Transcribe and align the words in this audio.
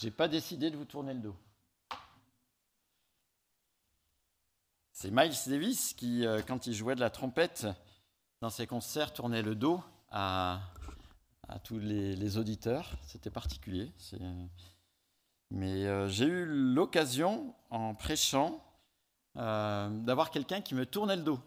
J'ai 0.00 0.12
pas 0.12 0.28
décidé 0.28 0.70
de 0.70 0.76
vous 0.76 0.84
tourner 0.84 1.12
le 1.12 1.18
dos. 1.18 1.34
C'est 4.92 5.10
Miles 5.10 5.34
Davis 5.48 5.92
qui, 5.92 6.24
euh, 6.24 6.40
quand 6.40 6.68
il 6.68 6.72
jouait 6.72 6.94
de 6.94 7.00
la 7.00 7.10
trompette 7.10 7.66
dans 8.40 8.48
ses 8.48 8.68
concerts, 8.68 9.12
tournait 9.12 9.42
le 9.42 9.56
dos 9.56 9.82
à, 10.12 10.60
tous 11.64 11.80
les, 11.80 12.38
auditeurs. 12.38 12.92
C'était 13.08 13.30
particulier. 13.30 13.90
Mais 15.50 15.86
euh, 15.86 16.06
j'ai 16.06 16.26
eu 16.26 16.44
l'occasion, 16.46 17.52
en 17.70 17.96
prêchant, 17.96 18.64
euh, 19.34 19.88
d'avoir 19.88 20.30
quelqu'un 20.30 20.60
qui 20.60 20.76
me 20.76 20.86
tournait 20.86 21.16
le 21.16 21.24
dos. 21.24 21.40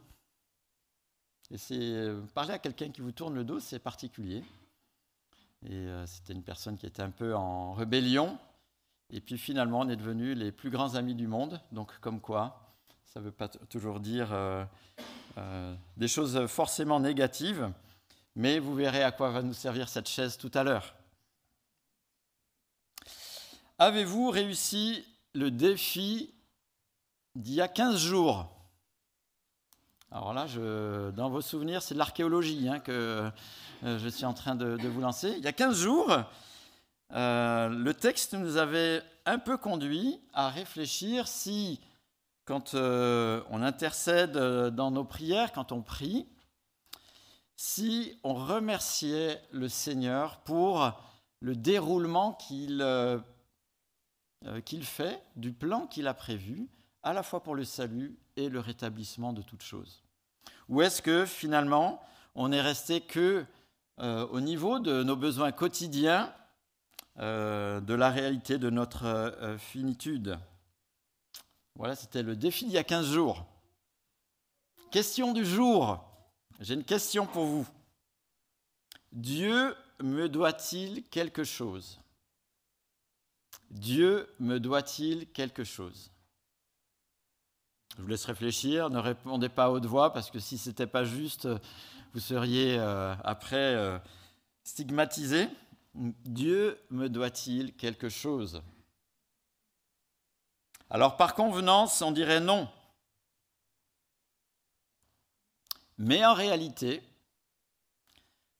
Et 1.51 1.57
c'est 1.57 2.13
parler 2.33 2.51
à 2.51 2.59
quelqu'un 2.59 2.91
qui 2.91 2.99
vous 2.99 3.13
tourne 3.13 3.33
le 3.33 3.45
dos, 3.45 3.61
c'est 3.61 3.79
particulier. 3.79 4.43
Et 5.65 5.87
c'était 6.05 6.33
une 6.33 6.43
personne 6.43 6.77
qui 6.77 6.87
était 6.87 7.03
un 7.03 7.11
peu 7.11 7.35
en 7.35 7.73
rébellion. 7.73 8.37
Et 9.11 9.19
puis 9.19 9.37
finalement, 9.37 9.81
on 9.81 9.89
est 9.89 9.95
devenus 9.95 10.37
les 10.37 10.51
plus 10.51 10.69
grands 10.69 10.95
amis 10.95 11.15
du 11.15 11.27
monde. 11.27 11.61
Donc 11.71 11.99
comme 11.99 12.21
quoi, 12.21 12.71
ça 13.05 13.19
ne 13.19 13.25
veut 13.25 13.31
pas 13.31 13.49
toujours 13.49 13.99
dire 13.99 14.31
euh, 14.31 14.63
euh, 15.37 15.75
des 15.97 16.07
choses 16.07 16.47
forcément 16.47 17.01
négatives, 17.01 17.69
mais 18.35 18.59
vous 18.59 18.73
verrez 18.73 19.03
à 19.03 19.11
quoi 19.11 19.31
va 19.31 19.41
nous 19.41 19.53
servir 19.53 19.89
cette 19.89 20.07
chaise 20.07 20.37
tout 20.37 20.51
à 20.53 20.63
l'heure. 20.63 20.95
Avez-vous 23.77 24.29
réussi 24.29 25.05
le 25.33 25.51
défi 25.51 26.33
d'il 27.35 27.55
y 27.55 27.61
a 27.61 27.67
15 27.67 27.97
jours? 27.97 28.60
Alors 30.11 30.33
là, 30.33 30.45
dans 31.11 31.29
vos 31.29 31.41
souvenirs, 31.41 31.81
c'est 31.81 31.93
de 31.93 31.99
l'archéologie 31.99 32.67
hein, 32.67 32.79
que 32.79 33.31
euh, 33.83 33.97
je 33.97 34.09
suis 34.09 34.25
en 34.25 34.33
train 34.33 34.55
de, 34.55 34.87
vous 34.87 35.01
lancer. 35.01 35.33
Il 35.37 35.43
y 35.43 35.47
a 35.47 35.53
15 35.53 35.77
jours, 35.77 36.15
le 37.11 37.91
texte 37.93 38.33
nous 38.33 38.57
avait 38.57 39.01
un 39.25 39.39
peu 39.39 39.57
conduit 39.57 40.19
à 40.33 40.49
réfléchir 40.49 41.27
si 41.27 41.79
quand 42.45 42.73
euh, 42.73 43.41
on 43.49 43.61
intercède 43.61 44.35
euh, 44.35 44.69
dans 44.69 44.91
nos 44.91 45.05
prières, 45.05 45.51
quand 45.53 45.71
on 45.71 45.81
prie, 45.81 46.27
si 47.55 48.17
on 48.23 48.33
remerciait 48.33 49.41
le 49.51 49.69
Seigneur 49.69 50.41
pour 50.41 50.91
le 51.39 51.55
déroulement 51.55 52.37
euh, 52.51 53.19
qu'il 54.65 54.83
fait 54.83 55.23
du 55.35 55.53
plan 55.53 55.87
qu'il 55.87 56.07
a 56.07 56.13
prévu, 56.13 56.67
à 57.03 57.13
la 57.13 57.23
fois 57.23 57.41
pour 57.41 57.55
le 57.55 57.65
salut 57.65 58.17
et 58.35 58.49
le 58.49 58.59
rétablissement 58.59 59.33
de 59.33 59.41
toutes 59.41 59.63
choses 59.63 60.03
Ou 60.69 60.81
est-ce 60.81 61.01
que 61.01 61.25
finalement 61.25 62.01
on 62.35 62.51
est 62.51 62.61
resté 62.61 63.01
que 63.01 63.45
au 63.97 64.39
niveau 64.39 64.79
de 64.79 65.03
nos 65.03 65.15
besoins 65.15 65.51
quotidiens, 65.51 66.33
de 67.17 67.93
la 67.93 68.09
réalité 68.09 68.57
de 68.57 68.69
notre 68.69 69.57
finitude? 69.59 70.39
Voilà, 71.75 71.95
c'était 71.95 72.23
le 72.23 72.35
défi 72.35 72.65
il 72.65 72.71
y 72.71 72.77
a 72.77 72.83
15 72.83 73.11
jours. 73.11 73.45
Question 74.91 75.33
du 75.33 75.45
jour. 75.45 76.03
J'ai 76.59 76.73
une 76.73 76.83
question 76.83 77.25
pour 77.25 77.45
vous. 77.45 77.67
Dieu 79.11 79.75
me 80.01 80.27
doit-il 80.29 81.03
quelque 81.03 81.43
chose? 81.43 81.99
Dieu 83.69 84.27
me 84.39 84.59
doit-il 84.59 85.27
quelque 85.31 85.63
chose? 85.63 86.10
Je 87.97 88.01
vous 88.01 88.07
laisse 88.07 88.25
réfléchir, 88.25 88.89
ne 88.89 88.99
répondez 88.99 89.49
pas 89.49 89.65
à 89.65 89.69
haute 89.69 89.85
voix 89.85 90.13
parce 90.13 90.31
que 90.31 90.39
si 90.39 90.57
ce 90.57 90.69
n'était 90.69 90.87
pas 90.87 91.03
juste, 91.03 91.47
vous 92.13 92.21
seriez 92.21 92.77
euh, 92.79 93.13
après 93.23 93.75
euh, 93.75 93.99
stigmatisé. 94.63 95.49
Dieu 95.93 96.79
me 96.89 97.09
doit-il 97.09 97.73
quelque 97.75 98.07
chose? 98.07 98.61
Alors 100.89 101.17
par 101.17 101.35
convenance, 101.35 102.01
on 102.01 102.11
dirait 102.11 102.39
non. 102.39 102.69
Mais 105.97 106.23
en 106.23 106.33
réalité, 106.33 107.03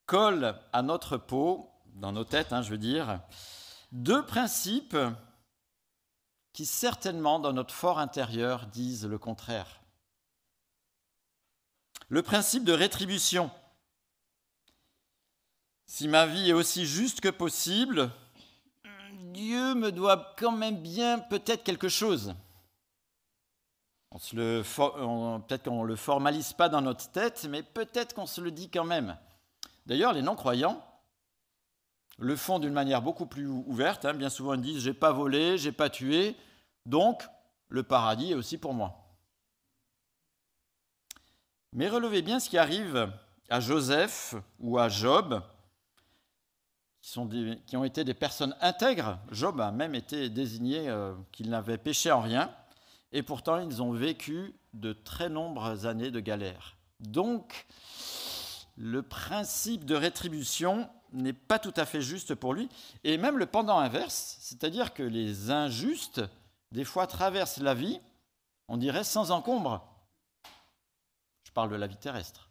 colle 0.06 0.60
à 0.74 0.82
notre 0.82 1.16
peau, 1.16 1.70
dans 1.96 2.12
nos 2.12 2.26
têtes, 2.26 2.52
hein, 2.52 2.62
je 2.62 2.72
veux 2.72 2.78
dire, 2.78 3.22
deux 3.94 4.26
principes 4.26 4.98
qui 6.54 6.66
certainement 6.66 7.40
dans 7.40 7.54
notre 7.54 7.74
fort 7.74 8.00
intérieur 8.00 8.66
disent 8.68 9.06
le 9.06 9.18
contraire. 9.18 9.82
Le 12.10 12.22
principe 12.22 12.66
de 12.66 12.74
rétribution. 12.74 13.50
Si 15.86 16.08
ma 16.08 16.26
vie 16.26 16.50
est 16.50 16.54
aussi 16.54 16.86
juste 16.86 17.22
que 17.22 17.30
possible, 17.30 18.12
Dieu 19.34 19.76
me 19.76 19.92
doit 19.92 20.34
quand 20.38 20.52
même 20.52 20.82
bien 20.82 21.20
peut-être 21.20 21.64
quelque 21.64 21.90
chose. 21.90 22.36
Peut-être 24.12 25.64
qu'on 25.64 25.84
ne 25.84 25.88
le 25.88 25.96
formalise 25.96 26.52
pas 26.52 26.68
dans 26.68 26.82
notre 26.82 27.10
tête, 27.12 27.46
mais 27.50 27.64
peut-être 27.64 28.14
qu'on 28.14 28.26
se 28.26 28.42
le 28.42 28.52
dit 28.52 28.70
quand 28.70 28.84
même. 28.84 29.18
D'ailleurs, 29.86 30.12
les 30.12 30.22
non-croyants 30.22 30.86
le 32.18 32.36
font 32.36 32.60
d'une 32.60 32.74
manière 32.74 33.02
beaucoup 33.02 33.26
plus 33.26 33.48
ouverte. 33.48 34.06
Hein. 34.06 34.14
Bien 34.14 34.30
souvent, 34.30 34.54
ils 34.54 34.62
disent 34.62 34.84
J'ai 34.84 34.94
pas 34.94 35.12
volé, 35.12 35.58
j'ai 35.58 35.72
pas 35.72 35.90
tué, 35.90 36.36
donc 36.86 37.24
le 37.70 37.84
paradis 37.84 38.32
est 38.32 38.36
aussi 38.36 38.58
pour 38.58 38.74
moi. 38.74 38.98
Mais 41.74 41.88
relevez 41.88 42.22
bien 42.22 42.40
ce 42.40 42.50
qui 42.50 42.58
arrive 42.58 43.12
à 43.50 43.60
Joseph 43.60 44.36
ou 44.60 44.78
à 44.78 44.90
Job, 44.90 45.42
qui, 47.02 47.78
ont 47.78 47.84
été 47.84 48.04
des 48.04 48.14
personnes 48.14 48.56
intègres. 48.62 49.18
Job 49.32 49.60
a 49.60 49.72
même 49.72 49.96
été 49.96 50.30
désigné 50.30 50.88
euh, 50.90 51.14
qu'il 51.32 51.50
n'avait 51.50 51.78
péché 51.78 52.12
en 52.12 52.22
rien, 52.22 52.54
et 53.12 53.24
pourtant 53.24 53.58
ils 53.58 53.82
ont 53.82 53.92
vécu 53.92 54.54
de 54.74 54.94
très 54.94 55.30
nombreuses 55.30 55.86
années 55.86 56.12
de 56.12 56.20
galère. 56.20 56.76
Donc, 57.00 57.66
le 58.78 59.02
principe 59.02 59.86
de 59.86 59.96
rétribution 59.96 60.90
n'est 61.14 61.34
pas 61.34 61.60
tout 61.60 61.74
à 61.76 61.86
fait 61.86 62.02
juste 62.02 62.36
pour 62.36 62.54
lui, 62.54 62.70
et 63.04 63.18
même 63.18 63.38
le 63.38 63.46
pendant 63.46 63.78
inverse, 63.78 64.38
c'est-à-dire 64.40 64.94
que 64.94 65.04
les 65.04 65.52
injustes, 65.52 66.22
des 66.72 66.86
fois, 66.86 67.08
traversent 67.08 67.60
la 67.60 67.74
vie, 67.74 68.00
on 68.68 68.78
dirait, 68.78 69.04
sans 69.04 69.32
encombre. 69.32 69.86
Je 71.44 71.52
parle 71.52 71.70
de 71.70 71.76
la 71.76 71.88
vie 71.88 71.98
terrestre. 71.98 72.50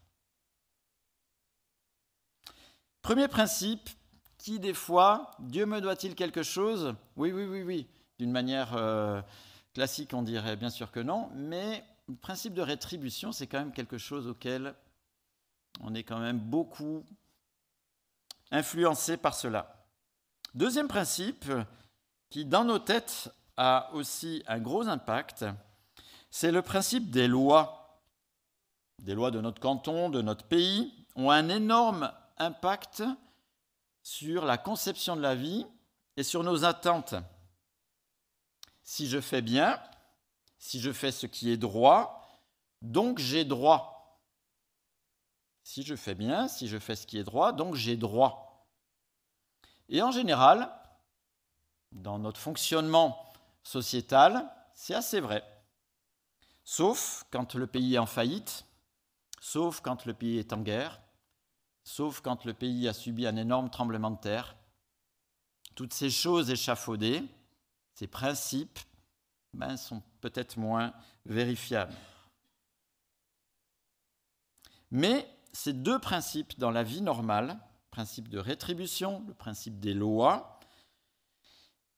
Premier 3.02 3.28
principe, 3.28 3.88
qui 4.36 4.58
des 4.58 4.74
fois, 4.74 5.30
Dieu 5.38 5.66
me 5.66 5.80
doit-il 5.80 6.14
quelque 6.14 6.42
chose? 6.42 6.94
Oui, 7.16 7.32
oui, 7.32 7.44
oui, 7.44 7.62
oui. 7.62 7.86
D'une 8.18 8.30
manière 8.30 8.74
euh, 8.74 9.22
classique, 9.74 10.12
on 10.14 10.22
dirait 10.22 10.56
bien 10.56 10.70
sûr 10.70 10.90
que 10.90 11.00
non, 11.00 11.30
mais 11.34 11.84
le 12.08 12.14
principe 12.14 12.54
de 12.54 12.62
rétribution, 12.62 13.32
c'est 13.32 13.46
quand 13.46 13.58
même 13.58 13.72
quelque 13.72 13.98
chose 13.98 14.26
auquel 14.26 14.74
on 15.80 15.94
est 15.94 16.02
quand 16.02 16.18
même 16.18 16.38
beaucoup 16.38 17.04
influencé 18.50 19.16
par 19.16 19.34
cela. 19.34 19.86
Deuxième 20.54 20.88
principe, 20.88 21.50
qui 22.28 22.44
dans 22.44 22.64
nos 22.64 22.78
têtes 22.78 23.30
a 23.56 23.90
aussi 23.92 24.42
un 24.46 24.58
gros 24.58 24.88
impact, 24.88 25.44
c'est 26.30 26.52
le 26.52 26.62
principe 26.62 27.10
des 27.10 27.28
lois. 27.28 28.00
Des 28.98 29.14
lois 29.14 29.30
de 29.30 29.40
notre 29.40 29.60
canton, 29.60 30.10
de 30.10 30.22
notre 30.22 30.44
pays, 30.44 31.06
ont 31.16 31.30
un 31.30 31.48
énorme 31.48 32.12
impact 32.38 33.02
sur 34.02 34.44
la 34.44 34.58
conception 34.58 35.16
de 35.16 35.20
la 35.20 35.34
vie 35.34 35.66
et 36.16 36.22
sur 36.22 36.42
nos 36.42 36.64
attentes. 36.64 37.14
Si 38.82 39.08
je 39.08 39.20
fais 39.20 39.42
bien, 39.42 39.80
si 40.58 40.80
je 40.80 40.92
fais 40.92 41.12
ce 41.12 41.26
qui 41.26 41.50
est 41.50 41.56
droit, 41.56 42.40
donc 42.82 43.18
j'ai 43.18 43.44
droit. 43.44 43.99
Si 45.70 45.84
je 45.84 45.94
fais 45.94 46.16
bien, 46.16 46.48
si 46.48 46.66
je 46.66 46.80
fais 46.80 46.96
ce 46.96 47.06
qui 47.06 47.16
est 47.16 47.22
droit, 47.22 47.52
donc 47.52 47.76
j'ai 47.76 47.96
droit. 47.96 48.66
Et 49.88 50.02
en 50.02 50.10
général, 50.10 50.68
dans 51.92 52.18
notre 52.18 52.40
fonctionnement 52.40 53.32
sociétal, 53.62 54.52
c'est 54.74 54.94
assez 54.94 55.20
vrai. 55.20 55.44
Sauf 56.64 57.24
quand 57.30 57.54
le 57.54 57.68
pays 57.68 57.94
est 57.94 57.98
en 57.98 58.06
faillite, 58.06 58.66
sauf 59.40 59.80
quand 59.80 60.06
le 60.06 60.12
pays 60.12 60.38
est 60.38 60.52
en 60.52 60.60
guerre, 60.60 61.00
sauf 61.84 62.20
quand 62.20 62.44
le 62.46 62.52
pays 62.52 62.88
a 62.88 62.92
subi 62.92 63.24
un 63.28 63.36
énorme 63.36 63.70
tremblement 63.70 64.10
de 64.10 64.18
terre. 64.18 64.56
Toutes 65.76 65.94
ces 65.94 66.10
choses 66.10 66.50
échafaudées, 66.50 67.22
ces 67.94 68.08
principes, 68.08 68.80
ben, 69.54 69.76
sont 69.76 70.02
peut-être 70.20 70.56
moins 70.56 70.92
vérifiables. 71.26 71.94
Mais 74.90 75.32
ces 75.52 75.72
deux 75.72 75.98
principes 75.98 76.58
dans 76.58 76.70
la 76.70 76.82
vie 76.82 77.02
normale, 77.02 77.48
le 77.48 77.90
principe 77.90 78.28
de 78.28 78.38
rétribution, 78.38 79.24
le 79.26 79.34
principe 79.34 79.80
des 79.80 79.94
lois, 79.94 80.60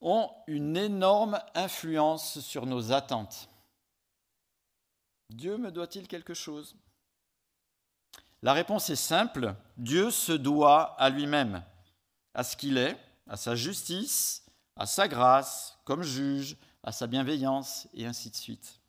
ont 0.00 0.30
une 0.46 0.76
énorme 0.76 1.38
influence 1.54 2.40
sur 2.40 2.66
nos 2.66 2.92
attentes. 2.92 3.48
Dieu 5.30 5.56
me 5.56 5.70
doit-il 5.70 6.08
quelque 6.08 6.34
chose? 6.34 6.76
La 8.42 8.52
réponse 8.52 8.90
est 8.90 8.96
simple, 8.96 9.54
Dieu 9.76 10.10
se 10.10 10.32
doit 10.32 11.00
à 11.00 11.08
lui-même, 11.10 11.62
à 12.34 12.42
ce 12.42 12.56
qu'il 12.56 12.76
est, 12.76 12.98
à 13.28 13.36
sa 13.36 13.54
justice, 13.54 14.44
à 14.76 14.86
sa 14.86 15.06
grâce 15.06 15.78
comme 15.84 16.02
juge, 16.02 16.56
à 16.82 16.90
sa 16.90 17.06
bienveillance, 17.06 17.86
et 17.94 18.04
ainsi 18.04 18.30
de 18.30 18.34
suite. 18.34 18.80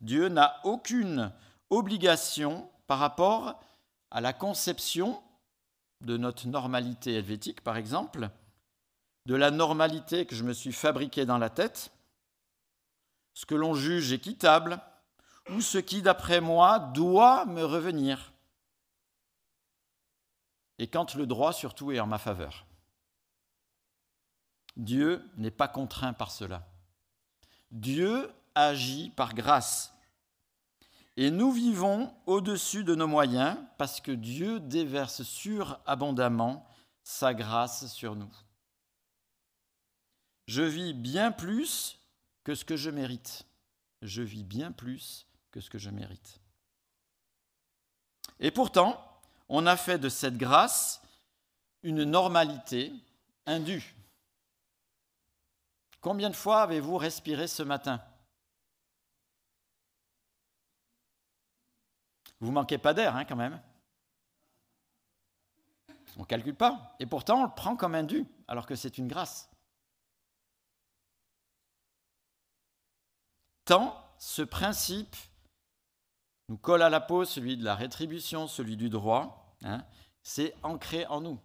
Dieu 0.00 0.28
n'a 0.28 0.60
aucune 0.64 1.32
obligation 1.68 2.70
par 2.86 2.98
rapport 2.98 3.60
à 4.10 4.20
la 4.20 4.32
conception 4.32 5.22
de 6.00 6.16
notre 6.16 6.46
normalité 6.46 7.14
helvétique, 7.14 7.62
par 7.62 7.76
exemple, 7.76 8.30
de 9.26 9.34
la 9.34 9.50
normalité 9.50 10.26
que 10.26 10.36
je 10.36 10.44
me 10.44 10.52
suis 10.52 10.72
fabriquée 10.72 11.26
dans 11.26 11.38
la 11.38 11.50
tête, 11.50 11.92
ce 13.34 13.46
que 13.46 13.54
l'on 13.54 13.74
juge 13.74 14.12
équitable, 14.12 14.80
ou 15.50 15.60
ce 15.60 15.78
qui, 15.78 16.02
d'après 16.02 16.40
moi, 16.40 16.78
doit 16.78 17.44
me 17.44 17.64
revenir. 17.64 18.32
Et 20.78 20.88
quand 20.88 21.14
le 21.14 21.26
droit, 21.26 21.52
surtout, 21.52 21.92
est 21.92 22.00
en 22.00 22.06
ma 22.06 22.18
faveur. 22.18 22.66
Dieu 24.76 25.24
n'est 25.36 25.50
pas 25.50 25.68
contraint 25.68 26.12
par 26.12 26.30
cela. 26.30 26.66
Dieu 27.70 28.30
agit 28.54 29.10
par 29.10 29.34
grâce. 29.34 29.95
Et 31.16 31.30
nous 31.30 31.50
vivons 31.50 32.14
au-dessus 32.26 32.84
de 32.84 32.94
nos 32.94 33.06
moyens 33.06 33.56
parce 33.78 34.00
que 34.00 34.12
Dieu 34.12 34.60
déverse 34.60 35.22
surabondamment 35.22 36.66
sa 37.02 37.32
grâce 37.32 37.86
sur 37.92 38.16
nous. 38.16 38.32
Je 40.46 40.62
vis 40.62 40.92
bien 40.92 41.32
plus 41.32 41.98
que 42.44 42.54
ce 42.54 42.64
que 42.64 42.76
je 42.76 42.90
mérite. 42.90 43.46
Je 44.02 44.22
vis 44.22 44.44
bien 44.44 44.72
plus 44.72 45.26
que 45.50 45.60
ce 45.60 45.70
que 45.70 45.78
je 45.78 45.90
mérite. 45.90 46.38
Et 48.38 48.50
pourtant, 48.50 49.02
on 49.48 49.66
a 49.66 49.76
fait 49.76 49.98
de 49.98 50.08
cette 50.08 50.36
grâce 50.36 51.00
une 51.82 52.04
normalité 52.04 52.92
indue. 53.46 53.94
Combien 56.00 56.30
de 56.30 56.36
fois 56.36 56.62
avez-vous 56.62 56.98
respiré 56.98 57.48
ce 57.48 57.62
matin? 57.62 58.02
Vous 62.40 62.52
manquez 62.52 62.78
pas 62.78 62.94
d'air, 62.94 63.16
hein, 63.16 63.24
quand 63.24 63.36
même. 63.36 63.60
On 66.16 66.20
ne 66.20 66.26
calcule 66.26 66.54
pas. 66.54 66.94
Et 66.98 67.06
pourtant, 67.06 67.40
on 67.40 67.44
le 67.44 67.54
prend 67.54 67.76
comme 67.76 67.94
un 67.94 68.04
dû, 68.04 68.26
alors 68.48 68.66
que 68.66 68.74
c'est 68.74 68.98
une 68.98 69.08
grâce. 69.08 69.50
Tant 73.64 74.02
ce 74.18 74.42
principe 74.42 75.16
nous 76.48 76.56
colle 76.56 76.82
à 76.82 76.88
la 76.88 77.00
peau, 77.00 77.24
celui 77.24 77.56
de 77.56 77.64
la 77.64 77.74
rétribution, 77.74 78.46
celui 78.46 78.76
du 78.76 78.88
droit, 78.88 79.56
hein, 79.64 79.84
c'est 80.22 80.54
ancré 80.62 81.06
en 81.06 81.20
nous. 81.20 81.40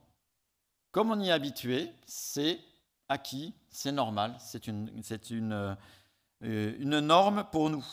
Comme 0.92 1.12
on 1.12 1.20
y 1.20 1.30
est 1.30 1.32
habitué, 1.32 1.92
c'est 2.06 2.60
acquis, 3.10 3.54
c'est 3.70 3.92
normal, 3.92 4.36
c'est 4.40 4.68
une, 4.68 4.92
euh, 5.54 5.76
une 6.42 7.00
norme 7.00 7.46
pour 7.52 7.70
nous. 7.70 7.86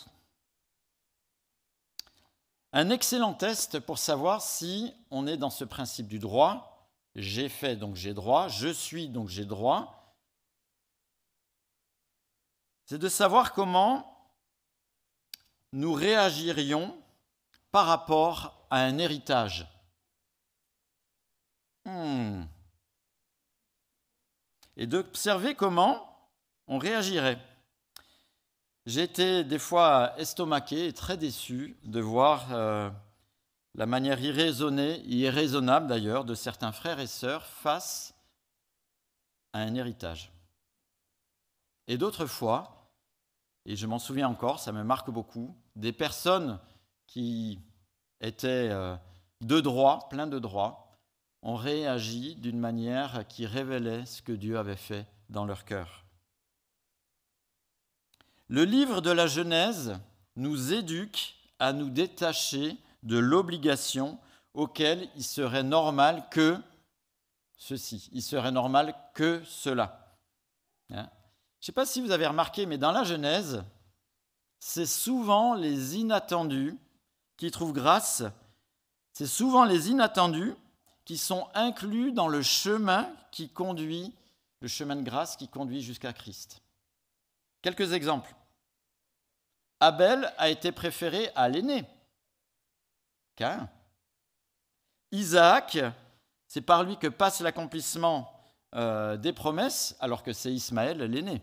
Un 2.72 2.90
excellent 2.90 3.34
test 3.34 3.80
pour 3.80 3.98
savoir 3.98 4.42
si 4.42 4.94
on 5.10 5.26
est 5.26 5.38
dans 5.38 5.50
ce 5.50 5.64
principe 5.64 6.06
du 6.06 6.18
droit. 6.18 6.90
J'ai 7.14 7.48
fait, 7.48 7.76
donc 7.76 7.96
j'ai 7.96 8.14
droit. 8.14 8.48
Je 8.48 8.68
suis, 8.68 9.08
donc 9.08 9.28
j'ai 9.28 9.46
droit. 9.46 10.16
C'est 12.84 12.98
de 12.98 13.08
savoir 13.08 13.52
comment 13.52 14.32
nous 15.72 15.92
réagirions 15.92 16.96
par 17.70 17.86
rapport 17.86 18.66
à 18.70 18.80
un 18.80 18.98
héritage. 18.98 19.66
Hmm. 21.84 22.44
Et 24.76 24.86
d'observer 24.86 25.54
comment 25.54 26.30
on 26.66 26.78
réagirait. 26.78 27.38
J'ai 28.88 29.02
été 29.02 29.44
des 29.44 29.58
fois 29.58 30.18
estomaqué 30.18 30.86
et 30.86 30.94
très 30.94 31.18
déçu 31.18 31.76
de 31.84 32.00
voir 32.00 32.54
euh, 32.54 32.88
la 33.74 33.84
manière 33.84 34.18
irraisonnée, 34.18 35.02
irraisonnable 35.04 35.88
d'ailleurs, 35.88 36.24
de 36.24 36.34
certains 36.34 36.72
frères 36.72 36.98
et 36.98 37.06
sœurs 37.06 37.44
face 37.44 38.14
à 39.52 39.58
un 39.58 39.74
héritage. 39.74 40.32
Et 41.86 41.98
d'autres 41.98 42.24
fois, 42.24 42.90
et 43.66 43.76
je 43.76 43.86
m'en 43.86 43.98
souviens 43.98 44.30
encore, 44.30 44.58
ça 44.58 44.72
me 44.72 44.82
marque 44.82 45.10
beaucoup, 45.10 45.54
des 45.76 45.92
personnes 45.92 46.58
qui 47.06 47.60
étaient 48.22 48.70
euh, 48.70 48.96
de 49.42 49.60
droit, 49.60 50.08
plein 50.08 50.26
de 50.26 50.38
droit, 50.38 50.98
ont 51.42 51.56
réagi 51.56 52.36
d'une 52.36 52.58
manière 52.58 53.28
qui 53.28 53.44
révélait 53.44 54.06
ce 54.06 54.22
que 54.22 54.32
Dieu 54.32 54.58
avait 54.58 54.76
fait 54.76 55.06
dans 55.28 55.44
leur 55.44 55.66
cœur. 55.66 56.07
Le 58.48 58.64
livre 58.64 59.02
de 59.02 59.10
la 59.10 59.26
Genèse 59.26 59.98
nous 60.36 60.72
éduque 60.72 61.34
à 61.58 61.72
nous 61.72 61.90
détacher 61.90 62.76
de 63.02 63.18
l'obligation 63.18 64.18
auquel 64.54 65.08
il 65.16 65.24
serait 65.24 65.62
normal 65.62 66.26
que 66.30 66.58
ceci, 67.58 68.08
il 68.12 68.22
serait 68.22 68.52
normal 68.52 68.94
que 69.14 69.42
cela. 69.44 70.16
Hein? 70.90 71.10
Je 71.60 71.64
ne 71.64 71.66
sais 71.66 71.72
pas 71.72 71.84
si 71.84 72.00
vous 72.00 72.10
avez 72.10 72.26
remarqué, 72.26 72.64
mais 72.64 72.78
dans 72.78 72.92
la 72.92 73.04
Genèse, 73.04 73.62
c'est 74.60 74.86
souvent 74.86 75.54
les 75.54 75.96
inattendus 75.96 76.76
qui 77.36 77.50
trouvent 77.50 77.72
grâce, 77.72 78.22
c'est 79.12 79.26
souvent 79.26 79.64
les 79.64 79.90
inattendus 79.90 80.54
qui 81.04 81.18
sont 81.18 81.48
inclus 81.54 82.12
dans 82.12 82.28
le 82.28 82.42
chemin 82.42 83.10
qui 83.30 83.48
conduit, 83.48 84.12
le 84.60 84.68
chemin 84.68 84.96
de 84.96 85.02
grâce 85.02 85.36
qui 85.36 85.48
conduit 85.48 85.82
jusqu'à 85.82 86.12
Christ. 86.12 86.62
Quelques 87.62 87.92
exemples. 87.92 88.34
Abel 89.80 90.32
a 90.38 90.48
été 90.48 90.72
préféré 90.72 91.30
à 91.34 91.48
l'aîné. 91.48 91.84
Isaac, 95.12 95.78
c'est 96.46 96.60
par 96.60 96.82
lui 96.82 96.96
que 96.96 97.06
passe 97.06 97.40
l'accomplissement 97.40 98.32
euh, 98.74 99.16
des 99.16 99.32
promesses, 99.32 99.96
alors 100.00 100.22
que 100.22 100.32
c'est 100.32 100.52
Ismaël 100.52 100.98
l'aîné. 100.98 101.40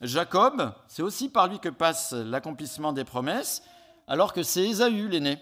Jacob, 0.00 0.74
c'est 0.88 1.02
aussi 1.02 1.28
par 1.28 1.46
lui 1.46 1.60
que 1.60 1.68
passe 1.68 2.12
l'accomplissement 2.12 2.92
des 2.92 3.04
promesses, 3.04 3.62
alors 4.08 4.32
que 4.32 4.42
c'est 4.42 4.68
Ésaü 4.68 5.08
l'aîné. 5.08 5.40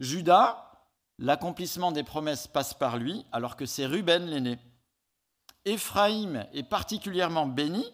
Judas, 0.00 0.70
l'accomplissement 1.18 1.90
des 1.90 2.02
promesses 2.02 2.46
passe 2.46 2.74
par 2.74 2.98
lui, 2.98 3.24
alors 3.32 3.56
que 3.56 3.64
c'est 3.64 3.86
Ruben 3.86 4.26
l'aîné. 4.26 4.58
Éphraïm 5.64 6.46
est 6.52 6.68
particulièrement 6.68 7.46
béni, 7.46 7.84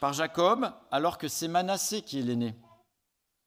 par 0.00 0.12
Jacob 0.12 0.72
alors 0.90 1.18
que 1.18 1.28
c'est 1.28 1.48
Manassé 1.48 2.02
qui 2.02 2.20
est 2.20 2.22
l'aîné. 2.22 2.54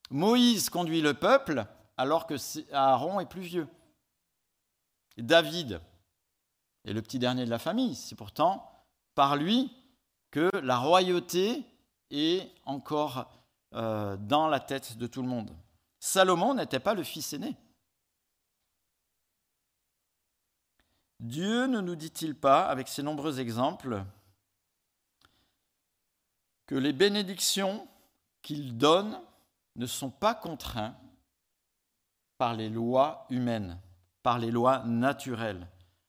Moïse 0.10 0.70
conduit 0.70 1.02
le 1.02 1.14
peuple 1.14 1.66
alors 1.98 2.28
que 2.28 2.36
Aaron 2.74 3.20
est 3.20 3.30
plus 3.30 3.42
vieux. 3.42 3.68
David 5.18 5.82
est 6.86 6.94
le 6.94 7.02
petit 7.02 7.20
dernier 7.20 7.46
de 7.46 7.50
la 7.50 7.60
famille. 7.60 7.96
C'est 7.96 8.16
pourtant 8.16 8.86
par 9.16 9.36
lui 9.36 9.72
que 10.32 10.50
la 10.64 10.78
royauté 10.78 11.66
est 12.10 12.50
encore 12.66 13.30
euh, 13.74 14.18
dans 14.18 14.48
la 14.48 14.60
tête 14.60 14.98
de 14.98 15.08
tout 15.08 15.22
le 15.22 15.28
monde. 15.28 15.56
Salomon 16.00 16.56
n'était 16.56 16.80
pas 16.80 16.94
le 16.94 17.04
fils 17.04 17.34
aîné. 17.34 17.56
Dieu 21.20 21.68
ne 21.68 21.82
nous 21.82 21.96
dit-il 21.96 22.34
pas, 22.36 22.66
avec 22.66 22.88
ces 22.88 23.04
nombreux 23.04 23.40
exemples, 23.40 24.04
que 26.72 26.78
les 26.78 26.94
bénédictions 26.94 27.86
qu'il 28.42 28.78
donne 28.78 29.20
ne 29.76 29.86
sont 29.86 30.10
pas 30.10 30.34
contraints 30.34 30.96
par 32.38 32.54
les 32.54 32.70
lois 32.70 33.28
humaines, 33.30 33.78
par 34.24 34.40
les 34.40 34.52
lois 34.52 34.82
naturelles. 34.86 35.68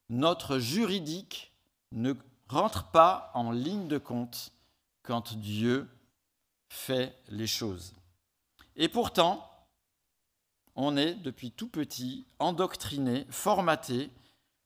Notre 0.09 0.61
juridique 0.61 1.53
ne 1.91 2.15
rentre 2.49 2.93
pas 2.93 3.33
en 3.35 3.51
ligne 3.51 3.89
de 3.89 3.99
compte 3.99 4.53
quand 5.03 5.35
Dieu 5.35 5.89
fait 6.69 7.13
les 7.29 7.49
choses. 7.49 7.93
Et 8.77 8.89
pourtant, 8.89 9.51
on 10.77 10.97
est 10.97 11.15
depuis 11.15 11.51
tout 11.51 11.71
petit 11.71 12.25
endoctriné, 12.39 13.27
formaté 13.31 14.13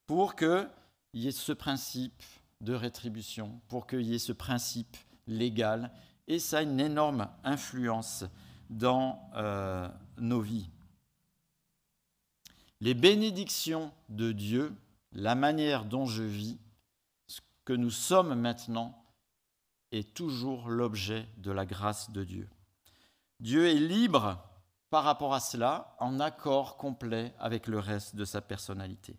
pour 0.06 0.36
qu'il 0.36 0.68
y 1.14 1.26
ait 1.26 1.32
ce 1.32 1.52
principe 1.52 2.22
de 2.60 2.74
rétribution, 2.74 3.62
pour 3.68 3.86
qu'il 3.86 4.02
y 4.02 4.14
ait 4.14 4.18
ce 4.18 4.32
principe 4.32 4.94
légal, 5.26 5.90
et 6.28 6.38
ça 6.38 6.58
a 6.58 6.62
une 6.62 6.80
énorme 6.80 7.28
influence 7.44 8.24
dans 8.70 9.30
euh, 9.34 9.88
nos 10.18 10.40
vies. 10.40 10.68
Les 12.80 12.94
bénédictions 12.94 13.92
de 14.08 14.32
Dieu, 14.32 14.74
la 15.12 15.34
manière 15.34 15.84
dont 15.84 16.06
je 16.06 16.22
vis, 16.22 16.58
ce 17.26 17.40
que 17.64 17.72
nous 17.72 17.90
sommes 17.90 18.34
maintenant, 18.34 19.04
est 19.92 20.14
toujours 20.14 20.68
l'objet 20.68 21.26
de 21.38 21.50
la 21.50 21.64
grâce 21.64 22.10
de 22.10 22.24
Dieu. 22.24 22.48
Dieu 23.40 23.66
est 23.68 23.74
libre 23.74 24.42
par 24.90 25.04
rapport 25.04 25.34
à 25.34 25.40
cela, 25.40 25.96
en 25.98 26.20
accord 26.20 26.76
complet 26.76 27.34
avec 27.38 27.66
le 27.66 27.78
reste 27.78 28.16
de 28.16 28.24
sa 28.24 28.40
personnalité. 28.40 29.16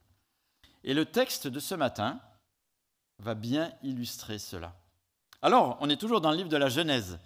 Et 0.84 0.94
le 0.94 1.06
texte 1.06 1.48
de 1.48 1.60
ce 1.60 1.76
matin 1.76 2.22
va 3.20 3.36
bien 3.36 3.74
illustrer 3.84 4.40
cela. 4.40 4.76
Alors, 5.41 5.77
on 5.82 5.89
est 5.89 5.98
toujours 5.98 6.22
dans 6.22 6.32
le 6.32 6.38
livre 6.38 6.50
de 6.50 6.58
la 6.58 6.70
Genèse. 6.70 7.20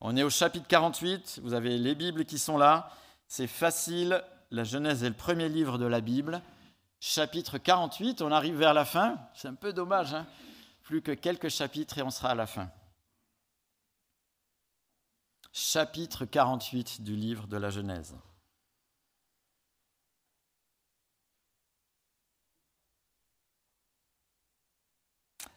On 0.00 0.16
est 0.16 0.22
au 0.22 0.30
chapitre 0.30 0.66
48, 0.68 1.40
vous 1.42 1.54
avez 1.54 1.76
les 1.76 1.94
Bibles 1.94 2.24
qui 2.24 2.38
sont 2.38 2.56
là. 2.56 2.90
C'est 3.26 3.48
facile, 3.48 4.22
la 4.50 4.64
Genèse 4.64 5.02
est 5.02 5.08
le 5.08 5.14
premier 5.14 5.48
livre 5.48 5.76
de 5.76 5.86
la 5.86 6.00
Bible. 6.00 6.40
Chapitre 7.00 7.58
48, 7.58 8.22
on 8.22 8.30
arrive 8.30 8.56
vers 8.56 8.74
la 8.74 8.84
fin. 8.84 9.18
C'est 9.34 9.48
un 9.48 9.54
peu 9.54 9.72
dommage, 9.72 10.14
hein 10.14 10.26
plus 10.88 11.02
que 11.02 11.12
quelques 11.12 11.50
chapitres 11.50 11.98
et 11.98 12.02
on 12.02 12.08
sera 12.08 12.30
à 12.30 12.34
la 12.34 12.46
fin. 12.46 12.70
Chapitre 15.52 16.24
48 16.24 17.02
du 17.02 17.14
livre 17.14 17.46
de 17.46 17.58
la 17.58 17.68
Genèse. 17.68 18.16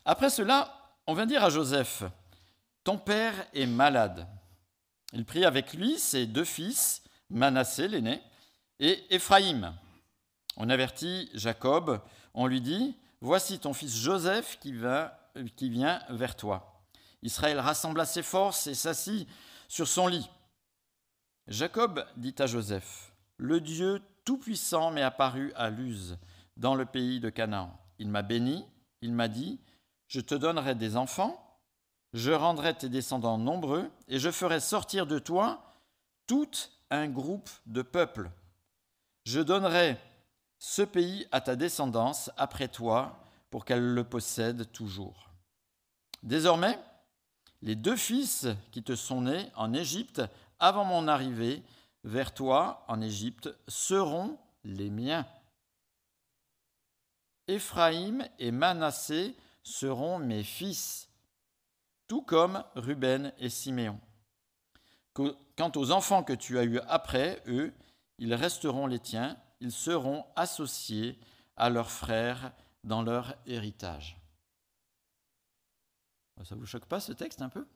Après 0.04 0.30
cela, 0.30 0.81
on 1.12 1.14
vient 1.14 1.26
dire 1.26 1.44
à 1.44 1.50
Joseph, 1.50 2.04
Ton 2.86 2.98
père 2.98 3.34
est 3.54 3.66
malade. 3.66 4.26
Il 5.12 5.26
prit 5.26 5.44
avec 5.44 5.74
lui 5.74 6.00
ses 6.00 6.26
deux 6.26 6.46
fils, 6.46 7.04
Manassé 7.30 7.90
l'aîné, 7.90 8.22
et 8.80 9.14
Éphraïm. 9.14 9.74
On 10.56 10.70
avertit 10.70 11.30
Jacob, 11.34 12.00
on 12.34 12.48
lui 12.48 12.62
dit, 12.62 12.96
Voici 13.20 13.60
ton 13.60 13.74
fils 13.74 13.98
Joseph 13.98 14.58
qui, 14.62 14.74
qui 15.58 15.70
vient 15.70 16.02
vers 16.12 16.38
toi. 16.38 16.82
Israël 17.24 17.60
rassembla 17.60 18.06
ses 18.06 18.24
forces 18.24 18.68
et 18.68 18.74
s'assit 18.74 19.28
sur 19.68 19.90
son 19.90 20.08
lit. 20.08 20.30
Jacob 21.50 22.06
dit 22.16 22.36
à 22.40 22.46
Joseph, 22.46 23.12
Le 23.36 23.60
Dieu 23.60 24.02
Tout-Puissant 24.24 24.92
m'est 24.92 25.02
apparu 25.02 25.52
à 25.58 25.70
Luz, 25.70 26.18
dans 26.56 26.74
le 26.74 26.86
pays 26.86 27.20
de 27.20 27.30
Canaan. 27.30 27.78
Il 28.00 28.08
m'a 28.08 28.22
béni, 28.22 28.66
il 29.02 29.12
m'a 29.12 29.28
dit, 29.28 29.60
je 30.12 30.20
te 30.20 30.36
donnerai 30.36 30.76
des 30.76 30.98
enfants, 30.98 31.58
je 32.12 32.34
rendrai 32.34 32.78
tes 32.78 32.90
descendants 32.90 33.38
nombreux, 33.38 33.90
et 34.10 34.20
je 34.20 34.30
ferai 34.30 34.60
sortir 34.60 35.08
de 35.08 35.20
toi 35.20 35.64
tout 36.28 36.52
un 36.90 37.08
groupe 37.08 37.50
de 37.66 37.82
peuples. 37.82 38.30
Je 39.24 39.40
donnerai 39.40 39.98
ce 40.60 40.82
pays 40.82 41.26
à 41.32 41.40
ta 41.40 41.56
descendance 41.56 42.30
après 42.36 42.68
toi, 42.68 43.26
pour 43.52 43.64
qu'elle 43.64 43.94
le 43.94 44.04
possède 44.04 44.70
toujours. 44.74 45.30
Désormais, 46.24 46.78
les 47.62 47.76
deux 47.76 47.96
fils 47.96 48.48
qui 48.74 48.84
te 48.84 48.96
sont 48.96 49.22
nés 49.22 49.50
en 49.56 49.74
Égypte 49.74 50.22
avant 50.60 50.84
mon 50.84 51.08
arrivée 51.08 51.64
vers 52.04 52.34
toi 52.34 52.84
en 52.90 53.00
Égypte 53.00 53.50
seront 53.70 54.38
les 54.66 54.90
miens. 54.90 55.26
Éphraïm 57.48 58.28
et 58.40 58.52
Manassé 58.52 59.38
seront 59.64 60.20
mes 60.20 60.44
fils, 60.44 61.10
tout 62.08 62.22
comme 62.22 62.64
Ruben 62.76 63.34
et 63.38 63.50
Siméon. 63.50 64.00
Quant 65.14 65.72
aux 65.76 65.92
enfants 65.92 66.24
que 66.24 66.34
tu 66.34 66.58
as 66.58 66.64
eus 66.64 66.80
après 66.88 67.44
eux, 67.48 67.74
ils 68.18 68.34
resteront 68.34 68.88
les 68.88 69.00
tiens, 69.00 69.42
ils 69.60 69.72
seront 69.72 70.26
associés 70.36 71.20
à 71.56 71.70
leurs 71.70 71.92
frères 71.92 72.54
dans 72.84 73.02
leur 73.02 73.36
héritage. 73.46 74.18
Ça 76.44 76.56
ne 76.56 76.60
vous 76.60 76.66
choque 76.66 76.86
pas 76.86 77.00
ce 77.00 77.12
texte 77.12 77.42
un 77.42 77.50
peu? 77.50 77.68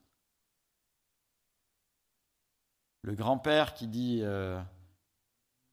Le 3.03 3.13
grand-père 3.13 3.75
qui 3.75 3.87
dit 3.87 4.21
euh, 4.23 4.59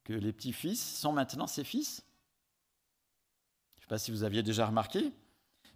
que 0.05 0.13
les 0.13 0.35
petits-fils 0.35 0.99
sont 0.99 1.13
maintenant 1.13 1.47
ses 1.47 1.65
fils? 1.65 2.05
Je 3.75 3.79
ne 3.79 3.83
sais 3.83 3.87
pas 3.89 3.99
si 3.99 4.11
vous 4.11 4.25
aviez 4.25 4.43
déjà 4.43 4.67
remarqué, 4.67 5.11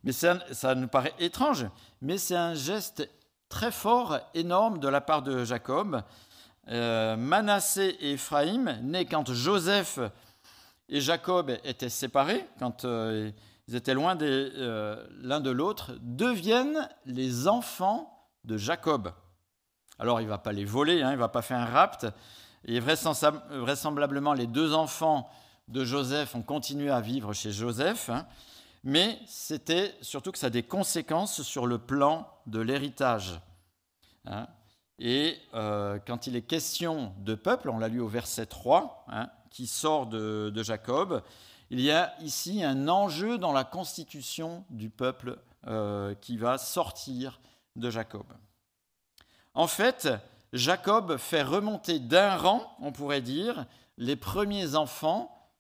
mais 0.05 0.13
ça, 0.13 0.75
nous 0.75 0.89
paraît 0.89 1.15
étrange, 1.19 1.67
mais 2.01 2.19
c'est 2.19 2.37
un 2.37 2.55
geste 2.55 3.09
très 3.49 3.71
fort, 3.71 4.19
énorme 4.35 4.79
de 4.79 4.89
la 4.89 5.01
part 5.01 5.23
de 5.23 5.45
Jacob. 5.45 6.03
Euh, 6.69 7.17
Manassé 7.17 7.97
et 8.01 8.13
Ephraïm, 8.13 8.79
nés 8.83 9.07
quand 9.07 9.33
Joseph 9.33 10.01
et 10.89 11.01
Jacob 11.01 11.51
étaient 11.65 11.89
séparés, 11.89 12.47
quand 12.59 12.85
euh, 12.85 13.31
ils 13.69 13.75
étaient 13.75 13.95
loin 13.95 14.17
euh, 14.21 15.05
l'un 15.23 15.41
de 15.41 15.51
l'autre, 15.51 15.93
deviennent 16.01 16.89
les 17.05 17.49
enfants 17.49 18.29
de 18.45 18.57
Jacob. 18.57 19.13
Alors 19.99 20.21
il 20.21 20.25
ne 20.25 20.29
va 20.29 20.39
pas 20.39 20.53
les 20.53 20.65
voler, 20.65 21.03
hein, 21.03 21.11
il 21.11 21.17
ne 21.17 21.21
va 21.21 21.29
pas 21.29 21.43
faire 21.43 21.59
un 21.59 21.67
rapt, 21.67 22.07
et 22.65 22.81
vraisemblablement 22.81 24.35
les 24.35 24.47
deux 24.47 24.75
enfants 24.75 25.29
de 25.69 25.85
Joseph 25.85 26.35
ont 26.35 26.43
continué 26.43 26.91
à 26.91 27.01
vivre 27.01 27.33
chez 27.33 27.51
Joseph. 27.51 28.11
Hein 28.11 28.27
mais 28.87 29.19
c'était 29.27 29.97
surtout 30.01 30.31
que 30.31 30.39
ça 30.39 30.47
a 30.47 30.51
des 30.51 30.63
conséquences 30.63 31.43
sur 31.43 31.67
le 31.67 31.77
plan 31.77 32.31
de 32.47 32.61
l'héritage. 32.61 33.41
Hein. 34.27 34.47
Et 35.01 35.41
euh, 35.55 35.99
quand 36.07 36.29
il 36.29 36.37
est 36.37 36.43
question 36.43 37.13
de 37.19 37.35
peuple, 37.35 37.69
on 37.69 37.81
l'a 37.81 37.89
lu 37.89 37.99
au 37.99 38.07
verset 38.07 38.47
3, 38.47 39.05
hein, 39.09 39.29
qui 39.51 39.67
sort 39.67 40.07
de, 40.07 40.53
Jacob, 40.63 41.25
il 41.71 41.81
y 41.81 41.91
a 41.91 42.15
ici 42.21 42.63
un 42.63 42.87
enjeu 42.87 43.39
dans 43.39 43.53
la 43.53 43.65
constitution 43.65 44.65
du 44.71 44.89
peuple 44.89 45.37
euh, 45.67 46.15
qui 46.15 46.37
va 46.37 46.57
sortir 46.57 47.41
de 47.75 47.91
Jacob. 47.91 48.27
En 49.55 49.67
fait, 49.67 50.09
Jacob 50.53 51.17
fait 51.17 51.43
remonter 51.43 51.99
d'un 51.99 52.37
rang, 52.37 52.77
on 52.81 52.93
pourrait 52.93 53.21
dire, 53.21 53.67
les 53.99 54.15
premiers 54.15 54.77
enfants 54.77 55.51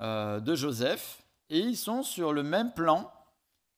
euh, 0.00 0.40
de 0.40 0.56
Joseph, 0.56 1.22
et 1.50 1.60
ils 1.60 1.76
sont 1.76 2.02
sur 2.02 2.32
le 2.32 2.42
même 2.42 2.72
plan 2.72 3.12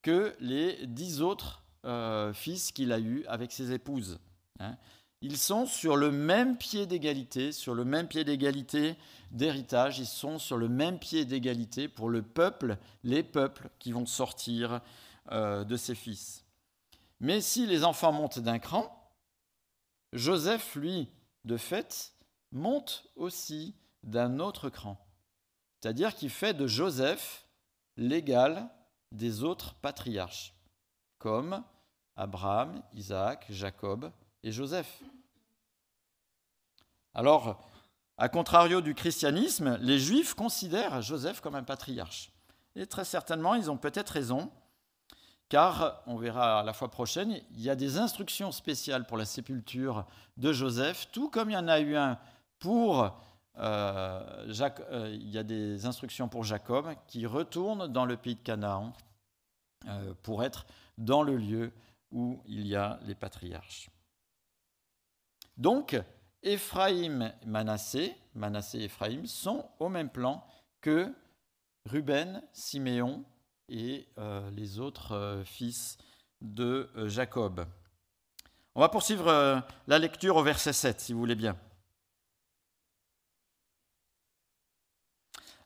que 0.01 0.35
les 0.39 0.85
dix 0.87 1.21
autres 1.21 1.63
euh, 1.85 2.33
fils 2.33 2.71
qu'il 2.71 2.91
a 2.91 2.99
eus 2.99 3.25
avec 3.27 3.51
ses 3.51 3.71
épouses. 3.71 4.19
Hein. 4.59 4.75
Ils 5.21 5.37
sont 5.37 5.65
sur 5.65 5.97
le 5.97 6.11
même 6.11 6.57
pied 6.57 6.85
d'égalité, 6.85 7.51
sur 7.51 7.73
le 7.73 7.83
même 7.83 8.07
pied 8.07 8.23
d'égalité 8.23 8.95
d'héritage, 9.31 9.99
ils 9.99 10.05
sont 10.05 10.39
sur 10.39 10.57
le 10.57 10.69
même 10.69 10.97
pied 10.97 11.25
d'égalité 11.25 11.89
pour 11.89 12.09
le 12.09 12.21
peuple, 12.21 12.77
les 13.03 13.23
peuples 13.23 13.69
qui 13.79 13.91
vont 13.91 14.05
sortir 14.05 14.81
euh, 15.31 15.65
de 15.65 15.75
ses 15.75 15.95
fils. 15.95 16.45
Mais 17.19 17.41
si 17.41 17.67
les 17.67 17.83
enfants 17.83 18.13
montent 18.13 18.39
d'un 18.39 18.59
cran, 18.59 18.95
Joseph, 20.13 20.75
lui, 20.75 21.09
de 21.43 21.57
fait, 21.57 22.13
monte 22.51 23.05
aussi 23.15 23.75
d'un 24.03 24.39
autre 24.39 24.69
cran. 24.69 24.97
C'est-à-dire 25.79 26.15
qu'il 26.15 26.29
fait 26.29 26.53
de 26.53 26.65
Joseph 26.65 27.45
l'égal 27.99 28.69
des 29.11 29.43
autres 29.43 29.75
patriarches, 29.75 30.55
comme 31.19 31.63
Abraham, 32.15 32.81
Isaac, 32.93 33.45
Jacob 33.49 34.11
et 34.41 34.51
Joseph. 34.51 35.01
Alors, 37.13 37.61
à 38.17 38.29
contrario 38.29 38.81
du 38.81 38.95
christianisme, 38.95 39.77
les 39.81 39.99
juifs 39.99 40.33
considèrent 40.33 41.01
Joseph 41.01 41.41
comme 41.41 41.55
un 41.55 41.63
patriarche. 41.63 42.31
Et 42.75 42.87
très 42.87 43.05
certainement, 43.05 43.55
ils 43.55 43.69
ont 43.69 43.77
peut-être 43.77 44.09
raison, 44.09 44.49
car, 45.49 46.01
on 46.05 46.15
verra 46.15 46.63
la 46.63 46.73
fois 46.73 46.91
prochaine, 46.91 47.41
il 47.51 47.61
y 47.61 47.69
a 47.69 47.75
des 47.75 47.97
instructions 47.97 48.51
spéciales 48.51 49.07
pour 49.07 49.17
la 49.17 49.25
sépulture 49.25 50.05
de 50.37 50.53
Joseph, 50.53 51.09
tout 51.11 51.29
comme 51.29 51.49
il 51.49 51.53
y 51.53 51.57
en 51.57 51.67
a 51.67 51.79
eu 51.79 51.95
un 51.95 52.17
pour 52.59 53.19
euh, 53.59 54.45
euh, 54.91 55.09
il 55.13 55.29
y 55.29 55.37
a 55.37 55.43
des 55.43 55.85
instructions 55.85 56.29
pour 56.29 56.43
Jacob 56.43 56.93
qui 57.07 57.25
retourne 57.25 57.87
dans 57.87 58.05
le 58.05 58.15
pays 58.15 58.35
de 58.35 58.41
Canaan 58.41 58.93
euh, 59.87 60.13
pour 60.23 60.43
être 60.43 60.65
dans 60.97 61.23
le 61.23 61.35
lieu 61.35 61.71
où 62.11 62.41
il 62.45 62.65
y 62.65 62.75
a 62.75 62.99
les 63.03 63.15
patriarches. 63.15 63.89
Donc, 65.57 65.99
Éphraïm 66.41 67.33
et 67.41 67.45
Manassé, 67.45 68.15
Manassé 68.33 68.79
Éphraïm 68.79 69.25
sont 69.25 69.69
au 69.79 69.89
même 69.89 70.09
plan 70.09 70.45
que 70.79 71.13
Ruben, 71.85 72.41
Siméon 72.53 73.25
et 73.67 74.07
les 74.51 74.79
autres 74.79 75.43
fils 75.45 75.97
de 76.41 76.89
Jacob. 77.05 77.65
On 78.73 78.81
va 78.81 78.89
poursuivre 78.89 79.61
la 79.87 79.99
lecture 79.99 80.37
au 80.37 80.43
verset 80.43 80.73
7, 80.73 81.01
si 81.01 81.13
vous 81.13 81.19
voulez 81.19 81.35
bien. 81.35 81.57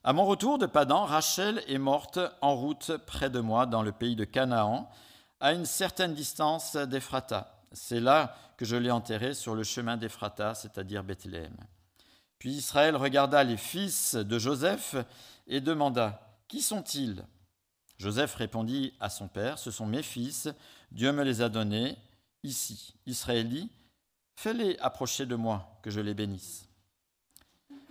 À 0.06 0.12
mon 0.12 0.26
retour 0.26 0.58
de 0.58 0.66
Padan, 0.66 1.06
Rachel 1.06 1.64
est 1.66 1.78
morte 1.78 2.18
en 2.42 2.54
route 2.54 2.98
près 3.06 3.30
de 3.30 3.40
moi 3.40 3.64
dans 3.64 3.80
le 3.80 3.90
pays 3.90 4.16
de 4.16 4.26
Canaan, 4.26 4.90
à 5.40 5.54
une 5.54 5.64
certaine 5.64 6.12
distance 6.12 6.76
d'Ephrata. 6.76 7.64
C'est 7.72 8.00
là 8.00 8.36
que 8.58 8.66
je 8.66 8.76
l'ai 8.76 8.90
enterrée 8.90 9.32
sur 9.32 9.54
le 9.54 9.62
chemin 9.62 9.96
d'Ephrata, 9.96 10.54
c'est-à-dire 10.54 11.04
Bethléem. 11.04 11.56
Puis 12.38 12.50
Israël 12.50 12.96
regarda 12.96 13.42
les 13.44 13.56
fils 13.56 14.14
de 14.14 14.38
Joseph 14.38 14.94
et 15.46 15.62
demanda 15.62 16.36
Qui 16.48 16.60
sont-ils? 16.60 17.24
Joseph 17.96 18.34
répondit 18.34 18.92
à 19.00 19.08
son 19.08 19.26
père 19.26 19.58
Ce 19.58 19.70
sont 19.70 19.86
mes 19.86 20.02
fils, 20.02 20.50
Dieu 20.92 21.12
me 21.12 21.24
les 21.24 21.40
a 21.40 21.48
donnés 21.48 21.96
ici. 22.42 22.92
Israël 23.06 23.48
dit 23.48 23.70
Fais-les 24.36 24.76
approcher 24.80 25.24
de 25.24 25.34
moi, 25.34 25.78
que 25.80 25.88
je 25.90 26.00
les 26.00 26.12
bénisse. 26.12 26.68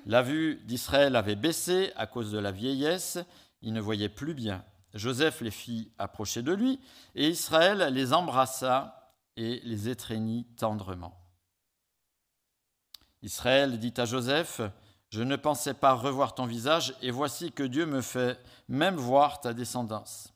La 0.06 0.22
vue 0.22 0.62
d'Israël 0.66 1.16
avait 1.16 1.36
baissé 1.36 1.92
à 1.96 2.08
cause 2.08 2.32
de 2.32 2.38
la 2.38 2.52
vieillesse, 2.52 3.20
il 3.62 3.74
ne 3.74 3.82
voyait 3.82 4.10
plus 4.10 4.34
bien. 4.34 4.64
Joseph 4.94 5.42
les 5.42 5.52
fit 5.52 5.92
approcher 5.98 6.42
de 6.42 6.52
lui, 6.52 6.80
et 7.16 7.30
Israël 7.30 7.80
les 7.94 8.14
embrassa 8.14 9.14
et 9.38 9.62
les 9.64 9.90
étreignit 9.90 10.46
tendrement. 10.58 11.20
Israël 13.22 13.80
dit 13.80 13.94
à 13.98 14.06
Joseph, 14.06 14.62
Je 15.10 15.24
ne 15.24 15.36
pensais 15.36 15.74
pas 15.74 15.94
revoir 15.94 16.36
ton 16.36 16.46
visage, 16.46 16.94
et 17.02 17.12
voici 17.12 17.52
que 17.52 17.64
Dieu 17.64 17.86
me 17.86 18.02
fait 18.02 18.40
même 18.68 18.96
voir 18.96 19.40
ta 19.40 19.54
descendance. 19.54 20.34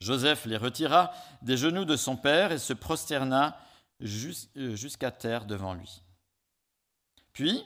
Joseph 0.00 0.44
les 0.44 0.56
retira 0.56 1.12
des 1.42 1.56
genoux 1.56 1.84
de 1.84 1.96
son 1.96 2.16
père 2.16 2.52
et 2.52 2.58
se 2.58 2.72
prosterna 2.72 3.58
euh, 4.00 4.76
jusqu'à 4.76 5.10
terre 5.10 5.44
devant 5.44 5.74
lui. 5.74 6.02
Puis, 7.32 7.64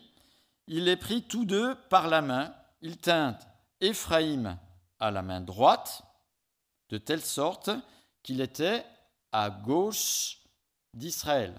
il 0.66 0.84
les 0.84 0.96
prit 0.96 1.22
tous 1.26 1.44
deux 1.44 1.74
par 1.88 2.08
la 2.08 2.22
main, 2.22 2.54
il 2.80 2.98
tint 2.98 3.38
Éphraïm 3.80 4.58
à 4.98 5.10
la 5.10 5.22
main 5.22 5.40
droite, 5.40 6.02
de 6.88 6.98
telle 6.98 7.22
sorte 7.22 7.70
qu'il 8.22 8.40
était 8.40 8.84
à 9.32 9.50
gauche 9.50 10.38
d'Israël. 10.94 11.54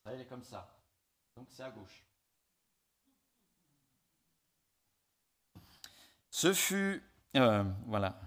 Israël 0.00 0.20
est 0.20 0.26
comme 0.26 0.42
ça, 0.42 0.68
donc 1.36 1.46
c'est 1.50 1.62
à 1.62 1.70
gauche. 1.70 2.04
Ce 6.30 6.52
fut, 6.52 7.02
euh, 7.36 7.62
voilà, 7.86 8.18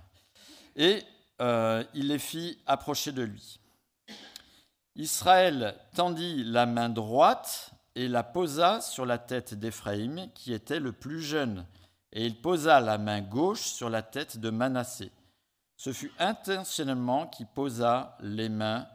et 0.75 1.03
euh, 1.41 1.83
il 1.93 2.07
les 2.07 2.19
fit 2.19 2.61
approcher 2.65 3.11
de 3.11 3.23
lui. 3.23 3.59
Israël 4.97 5.79
tendit 5.93 6.43
la 6.43 6.65
main 6.65 6.89
droite 6.89 7.71
et 7.93 8.07
la 8.07 8.23
posa 8.23 8.81
sur 8.81 9.05
la 9.05 9.19
tête 9.19 9.53
d'Éphraïm, 9.53 10.31
qui 10.33 10.53
était 10.53 10.79
le 10.79 10.91
plus 10.91 11.21
jeune, 11.21 11.67
et 12.11 12.25
il 12.25 12.41
posa 12.41 12.79
la 12.79 12.97
main 12.97 13.21
gauche 13.21 13.61
sur 13.61 13.91
la 13.91 14.01
tête 14.01 14.39
de 14.39 14.49
Manassé. 14.49 15.11
Ce 15.75 15.93
fut 15.93 16.11
intentionnellement 16.17 17.27
qu'il 17.27 17.45
posa 17.45 18.17
les 18.21 18.49
mains, 18.49 18.87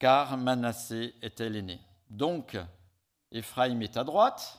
car 0.00 0.36
Manassé 0.36 1.14
était 1.22 1.48
l'aîné. 1.48 1.80
Donc, 2.10 2.58
Éphraïm 3.30 3.80
est 3.82 3.96
à 3.96 4.02
droite. 4.02 4.58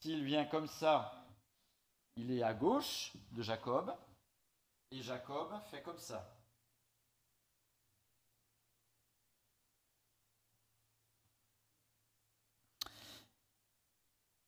S'il 0.00 0.24
vient 0.24 0.44
comme 0.44 0.68
ça, 0.68 1.26
il 2.14 2.30
est 2.30 2.44
à 2.44 2.54
gauche 2.54 3.12
de 3.32 3.42
Jacob, 3.42 3.92
et 4.92 5.02
Jacob 5.02 5.48
fait 5.68 5.82
comme 5.82 5.98
ça. 5.98 6.33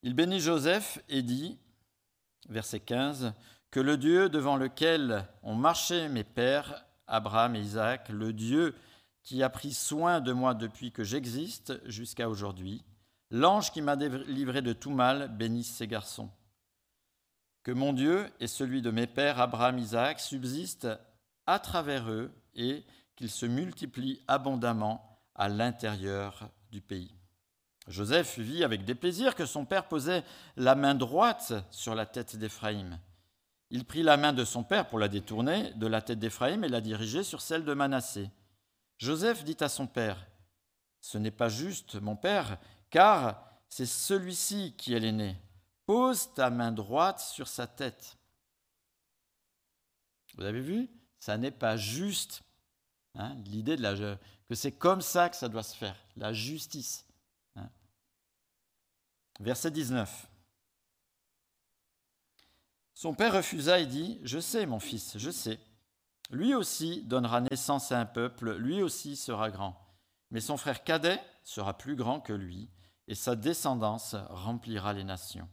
Il 0.06 0.14
bénit 0.14 0.38
Joseph 0.38 1.00
et 1.08 1.20
dit, 1.20 1.58
verset 2.48 2.78
15, 2.78 3.32
que 3.72 3.80
le 3.80 3.96
Dieu 3.96 4.28
devant 4.28 4.56
lequel 4.56 5.26
ont 5.42 5.56
marché 5.56 6.08
mes 6.08 6.22
pères, 6.22 6.86
Abraham 7.08 7.56
et 7.56 7.60
Isaac, 7.60 8.08
le 8.10 8.32
Dieu 8.32 8.76
qui 9.24 9.42
a 9.42 9.50
pris 9.50 9.72
soin 9.72 10.20
de 10.20 10.32
moi 10.32 10.54
depuis 10.54 10.92
que 10.92 11.02
j'existe 11.02 11.84
jusqu'à 11.90 12.28
aujourd'hui, 12.28 12.84
l'ange 13.32 13.72
qui 13.72 13.82
m'a 13.82 13.96
délivré 13.96 14.62
de 14.62 14.72
tout 14.72 14.92
mal, 14.92 15.26
bénisse 15.36 15.74
ces 15.74 15.88
garçons. 15.88 16.30
Que 17.64 17.72
mon 17.72 17.92
Dieu 17.92 18.30
et 18.38 18.46
celui 18.46 18.82
de 18.82 18.92
mes 18.92 19.08
pères, 19.08 19.40
Abraham, 19.40 19.76
et 19.76 19.82
Isaac, 19.82 20.20
subsistent 20.20 21.00
à 21.46 21.58
travers 21.58 22.08
eux 22.08 22.30
et 22.54 22.84
qu'ils 23.16 23.28
se 23.28 23.44
multiplient 23.46 24.22
abondamment 24.28 25.20
à 25.34 25.48
l'intérieur 25.48 26.48
du 26.70 26.80
pays. 26.80 27.15
Joseph 27.86 28.38
vit 28.38 28.64
avec 28.64 28.84
déplaisir 28.84 29.34
que 29.34 29.46
son 29.46 29.64
père 29.64 29.86
posait 29.86 30.24
la 30.56 30.74
main 30.74 30.94
droite 30.94 31.52
sur 31.70 31.94
la 31.94 32.06
tête 32.06 32.36
d'Éphraïm. 32.36 32.98
Il 33.70 33.84
prit 33.84 34.02
la 34.02 34.16
main 34.16 34.32
de 34.32 34.44
son 34.44 34.64
père 34.64 34.88
pour 34.88 34.98
la 34.98 35.08
détourner 35.08 35.72
de 35.74 35.86
la 35.86 36.02
tête 36.02 36.18
d'Éphraïm 36.18 36.64
et 36.64 36.68
la 36.68 36.80
diriger 36.80 37.22
sur 37.22 37.40
celle 37.40 37.64
de 37.64 37.74
Manassé. 37.74 38.30
Joseph 38.98 39.44
dit 39.44 39.56
à 39.60 39.68
son 39.68 39.86
père, 39.86 40.26
Ce 41.00 41.18
n'est 41.18 41.30
pas 41.30 41.48
juste, 41.48 41.96
mon 41.96 42.16
père, 42.16 42.58
car 42.90 43.42
c'est 43.68 43.86
celui-ci 43.86 44.74
qui 44.76 44.94
est 44.94 45.00
l'aîné. 45.00 45.36
Pose 45.84 46.32
ta 46.34 46.50
main 46.50 46.72
droite 46.72 47.20
sur 47.20 47.46
sa 47.46 47.66
tête. 47.66 48.16
Vous 50.36 50.44
avez 50.44 50.60
vu? 50.60 50.88
Ça 51.18 51.38
n'est 51.38 51.50
pas 51.50 51.76
juste. 51.76 52.42
Hein, 53.14 53.36
l'idée 53.46 53.76
de 53.76 54.16
que 54.48 54.54
c'est 54.54 54.72
comme 54.72 55.00
ça 55.00 55.28
que 55.28 55.36
ça 55.36 55.48
doit 55.48 55.62
se 55.62 55.74
faire, 55.74 55.96
la 56.16 56.32
justice. 56.32 57.05
Verset 59.40 59.70
19. 59.70 60.28
Son 62.94 63.12
père 63.12 63.34
refusa 63.34 63.78
et 63.78 63.86
dit, 63.86 64.18
Je 64.22 64.38
sais, 64.38 64.64
mon 64.64 64.80
fils, 64.80 65.18
je 65.18 65.30
sais. 65.30 65.60
Lui 66.30 66.54
aussi 66.54 67.02
donnera 67.02 67.42
naissance 67.42 67.92
à 67.92 68.00
un 68.00 68.06
peuple, 68.06 68.54
lui 68.56 68.82
aussi 68.82 69.16
sera 69.16 69.50
grand. 69.50 69.78
Mais 70.30 70.40
son 70.40 70.56
frère 70.56 70.82
cadet 70.82 71.20
sera 71.44 71.76
plus 71.76 71.94
grand 71.94 72.20
que 72.20 72.32
lui, 72.32 72.70
et 73.06 73.14
sa 73.14 73.36
descendance 73.36 74.16
remplira 74.30 74.92
les 74.92 75.04
nations. 75.04 75.48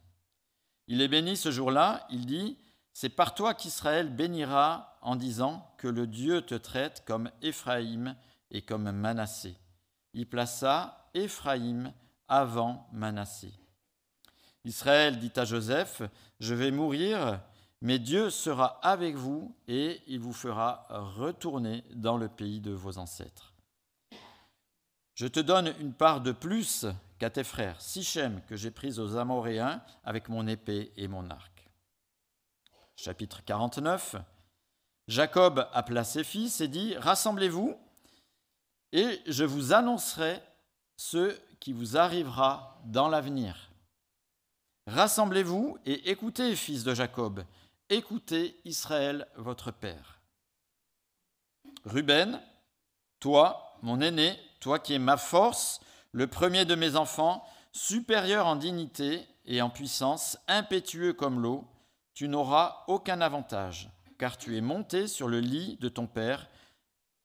Il 0.88 1.02
est 1.02 1.08
béni 1.08 1.38
ce 1.38 1.52
jour-là, 1.52 2.08
il 2.10 2.26
dit, 2.26 2.58
C'est 2.94 3.10
par 3.10 3.36
toi 3.36 3.54
qu'Israël 3.54 4.10
bénira 4.10 4.98
en 5.02 5.16
disant 5.16 5.76
que 5.78 5.88
le 5.88 6.08
Dieu 6.08 6.42
te 6.42 6.56
traite 6.56 7.04
comme 7.06 7.30
Éphraïm 7.42 8.16
et 8.50 8.62
comme 8.62 8.90
Manassé. 8.92 9.56
Il 10.14 10.28
plaça 10.28 11.10
Éphraïm 11.14 11.94
avant 12.28 12.88
Manassé. 12.94 13.52
Israël 14.66 15.20
dit 15.20 15.32
à 15.36 15.46
Joseph, 15.46 16.02
Je 16.40 16.54
vais 16.54 16.72
mourir, 16.72 17.42
mais 17.82 18.00
Dieu 18.00 18.30
sera 18.30 18.80
avec 18.82 19.16
vous 19.16 19.56
et 19.68 20.02
il 20.08 20.20
vous 20.20 20.34
fera 20.34 20.88
retourner 20.90 21.84
dans 21.94 22.18
le 22.18 22.30
pays 22.30 22.62
de 22.62 22.72
vos 22.72 22.98
ancêtres. 22.98 23.54
Je 25.16 25.28
te 25.28 25.40
donne 25.40 25.74
une 25.80 25.94
part 25.94 26.22
de 26.22 26.32
plus 26.32 26.86
qu'à 27.20 27.30
tes 27.30 27.44
frères, 27.44 27.80
Sichem, 27.82 28.42
que 28.48 28.56
j'ai 28.56 28.72
prise 28.72 29.00
aux 29.00 29.18
Amoréens 29.18 29.84
avec 30.04 30.30
mon 30.30 30.48
épée 30.48 30.92
et 30.98 31.08
mon 31.08 31.30
arc. 31.30 31.70
Chapitre 32.96 33.44
49. 33.44 34.16
Jacob 35.08 35.68
appela 35.74 36.04
ses 36.04 36.24
fils 36.24 36.62
et 36.62 36.68
dit, 36.68 36.96
Rassemblez-vous, 36.98 37.76
et 38.94 39.20
je 39.28 39.44
vous 39.44 39.74
annoncerai 39.74 40.42
ce 40.96 41.38
qui 41.60 41.74
vous 41.74 41.98
arrivera 41.98 42.82
dans 42.86 43.10
l'avenir. 43.10 43.73
Rassemblez-vous 44.88 45.78
et 45.86 46.10
écoutez, 46.12 46.56
fils 46.58 46.84
de 46.84 46.94
Jacob, 46.94 47.46
écoutez 47.90 48.60
Israël, 48.66 49.28
votre 49.38 49.72
père. 49.72 50.20
Ruben, 51.86 52.42
toi, 53.22 53.78
mon 53.82 54.02
aîné, 54.02 54.38
toi 54.60 54.80
qui 54.80 54.94
es 54.94 55.00
ma 55.00 55.16
force, 55.16 55.80
le 56.12 56.28
premier 56.28 56.66
de 56.66 56.76
mes 56.76 56.98
enfants, 56.98 57.46
supérieur 57.72 58.46
en 58.46 58.58
dignité 58.58 59.26
et 59.46 59.62
en 59.62 59.70
puissance, 59.70 60.38
impétueux 60.48 61.14
comme 61.14 61.40
l'eau, 61.40 61.66
tu 62.14 62.28
n'auras 62.28 62.84
aucun 62.88 63.22
avantage, 63.22 63.90
car 64.18 64.38
tu 64.38 64.58
es 64.58 64.62
monté 64.62 65.08
sur 65.08 65.30
le 65.30 65.40
lit 65.40 65.78
de 65.78 65.88
ton 65.88 66.08
père, 66.08 66.50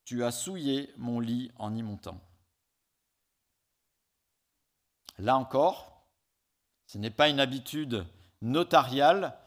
tu 0.05 0.23
as 0.23 0.31
souillé 0.31 0.93
mon 0.97 1.19
lit 1.19 1.51
en 1.57 1.75
y 1.75 1.83
montant. 1.83 2.19
Là 5.17 5.37
encore, 5.37 5.98
ce 6.89 6.97
n'est 6.97 7.11
pas 7.11 7.29
une 7.29 7.39
habitude 7.39 8.03
notariale 8.41 9.37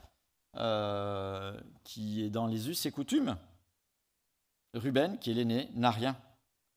euh, 0.56 1.60
qui 1.82 2.22
est 2.22 2.30
dans 2.30 2.46
les 2.46 2.68
us 2.68 2.86
et 2.86 2.92
coutumes. 2.92 3.36
Ruben, 4.74 5.18
qui 5.18 5.32
est 5.32 5.34
l'aîné, 5.34 5.68
n'a 5.74 5.90
rien. 5.90 6.16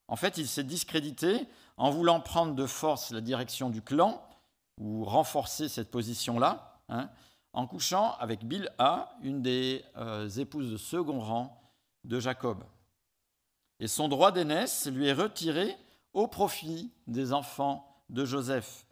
En 0.08 0.16
fait, 0.16 0.40
il 0.40 0.48
s'est 0.48 0.64
discrédité 0.64 1.46
en 1.78 1.92
voulant 1.92 2.20
prendre 2.20 2.56
de 2.56 2.66
force 2.66 3.12
la 3.12 3.22
direction 3.22 3.70
du 3.70 3.84
clan 3.84 4.28
ou 4.80 5.06
renforcer 5.06 5.70
cette 5.70 5.92
position-là, 5.92 6.80
hein, 6.90 7.12
en 7.54 7.68
couchant 7.68 8.16
avec 8.16 8.44
Bilha, 8.44 9.16
une 9.22 9.44
des 9.44 9.86
euh, 9.98 10.28
épouses 10.30 10.72
de 10.72 10.78
second 10.78 11.20
rang 11.20 11.62
de 12.06 12.20
Jacob. 12.20 12.64
Et 13.80 13.88
son 13.88 14.08
droit 14.08 14.32
d'aînesse 14.32 14.88
lui 14.88 15.06
est 15.06 15.14
retiré 15.14 15.78
au 16.14 16.28
profit 16.28 16.92
des 17.06 17.34
enfants 17.34 18.04
de 18.10 18.26
Joseph. 18.26 18.85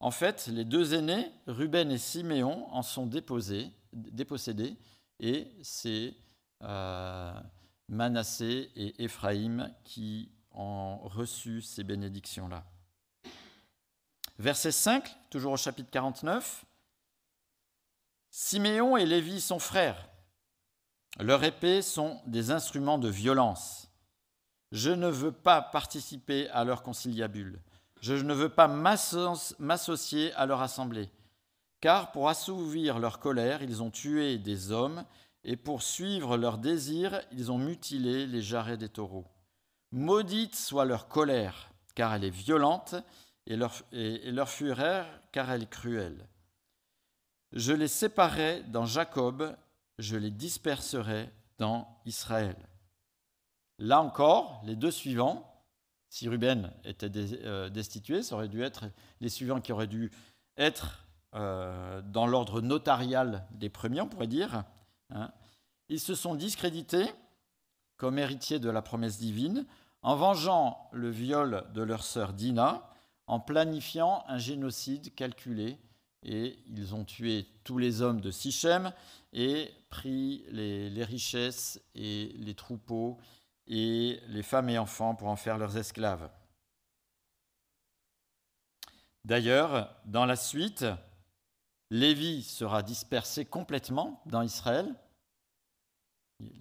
En 0.00 0.10
fait, 0.10 0.46
les 0.46 0.64
deux 0.64 0.94
aînés, 0.94 1.30
Ruben 1.46 1.90
et 1.90 1.98
Siméon, 1.98 2.66
en 2.72 2.82
sont 2.82 3.06
déposés, 3.06 3.70
dépossédés, 3.92 4.76
et 5.18 5.46
c'est 5.62 6.14
euh, 6.62 7.32
Manassé 7.88 8.70
et 8.74 9.04
Éphraïm 9.04 9.70
qui 9.84 10.30
ont 10.52 10.98
reçu 11.02 11.60
ces 11.60 11.84
bénédictions-là. 11.84 12.64
Verset 14.38 14.72
5, 14.72 15.16
toujours 15.28 15.52
au 15.52 15.56
chapitre 15.58 15.90
49. 15.90 16.64
Siméon 18.30 18.96
et 18.96 19.04
Lévi 19.04 19.40
sont 19.40 19.58
frères. 19.58 20.08
Leurs 21.18 21.44
épées 21.44 21.82
sont 21.82 22.22
des 22.26 22.50
instruments 22.50 22.98
de 22.98 23.08
violence. 23.08 23.90
Je 24.72 24.90
ne 24.90 25.08
veux 25.08 25.32
pas 25.32 25.60
participer 25.60 26.48
à 26.50 26.64
leur 26.64 26.82
conciliabule. 26.82 27.60
Je 28.00 28.14
ne 28.14 28.34
veux 28.34 28.48
pas 28.48 28.68
m'associer 28.68 30.32
à 30.34 30.46
leur 30.46 30.62
assemblée. 30.62 31.10
car 31.80 32.12
pour 32.12 32.28
assouvir 32.28 32.98
leur 32.98 33.18
colère, 33.18 33.62
ils 33.62 33.82
ont 33.82 33.90
tué 33.90 34.38
des 34.38 34.70
hommes, 34.70 35.04
et 35.44 35.56
pour 35.56 35.82
suivre 35.82 36.36
leurs 36.36 36.58
désirs, 36.58 37.22
ils 37.32 37.50
ont 37.50 37.58
mutilé 37.58 38.26
les 38.26 38.42
jarrets 38.42 38.76
des 38.76 38.90
taureaux. 38.90 39.26
Maudite 39.90 40.54
soit 40.54 40.84
leur 40.84 41.08
colère, 41.08 41.70
car 41.94 42.12
elle 42.14 42.24
est 42.24 42.30
violente, 42.30 42.94
et 43.46 43.56
leur, 43.56 43.72
et 43.92 44.30
leur 44.30 44.50
fureur, 44.50 45.06
car 45.32 45.50
elle 45.50 45.62
est 45.62 45.70
cruelle. 45.70 46.28
Je 47.52 47.72
les 47.72 47.88
séparerai 47.88 48.62
dans 48.64 48.84
Jacob, 48.84 49.56
je 49.98 50.16
les 50.16 50.30
disperserai 50.30 51.30
dans 51.58 51.88
Israël. 52.04 52.56
Là 53.78 54.02
encore, 54.02 54.60
les 54.64 54.76
deux 54.76 54.90
suivants, 54.90 55.49
si 56.10 56.28
Ruben 56.28 56.72
était 56.84 57.10
euh, 57.14 57.70
destitué, 57.70 58.22
ça 58.22 58.46
dû 58.48 58.62
être 58.62 58.84
les 59.20 59.28
suivants 59.28 59.60
qui 59.60 59.72
auraient 59.72 59.86
dû 59.86 60.10
être 60.56 61.06
euh, 61.34 62.02
dans 62.02 62.26
l'ordre 62.26 62.60
notarial 62.60 63.46
des 63.52 63.70
premiers, 63.70 64.00
on 64.00 64.08
pourrait 64.08 64.26
dire. 64.26 64.64
Hein. 65.10 65.30
Ils 65.88 66.00
se 66.00 66.14
sont 66.14 66.34
discrédités 66.34 67.06
comme 67.96 68.18
héritiers 68.18 68.58
de 68.58 68.68
la 68.68 68.82
promesse 68.82 69.18
divine 69.18 69.66
en 70.02 70.16
vengeant 70.16 70.88
le 70.92 71.10
viol 71.10 71.64
de 71.74 71.82
leur 71.82 72.02
sœur 72.02 72.32
Dina, 72.32 72.90
en 73.26 73.38
planifiant 73.38 74.24
un 74.26 74.38
génocide 74.38 75.14
calculé 75.14 75.78
et 76.22 76.58
ils 76.66 76.94
ont 76.94 77.04
tué 77.04 77.46
tous 77.64 77.78
les 77.78 78.02
hommes 78.02 78.20
de 78.20 78.30
Sichem 78.30 78.92
et 79.32 79.70
pris 79.88 80.44
les, 80.50 81.04
richesses 81.04 81.80
et 81.94 82.34
les 82.38 82.54
troupeaux 82.54 83.18
et 83.70 84.20
les 84.26 84.42
femmes 84.42 84.68
et 84.68 84.78
enfants 84.78 85.14
pour 85.14 85.28
en 85.28 85.36
faire 85.36 85.56
leurs 85.56 85.76
esclaves. 85.76 86.28
D'ailleurs, 89.24 89.94
dans 90.06 90.26
la 90.26 90.34
suite, 90.34 90.84
Lévi 91.90 92.42
sera 92.42 92.82
dispersé 92.82 93.44
complètement 93.44 94.22
dans 94.26 94.42
Israël. 94.42 94.92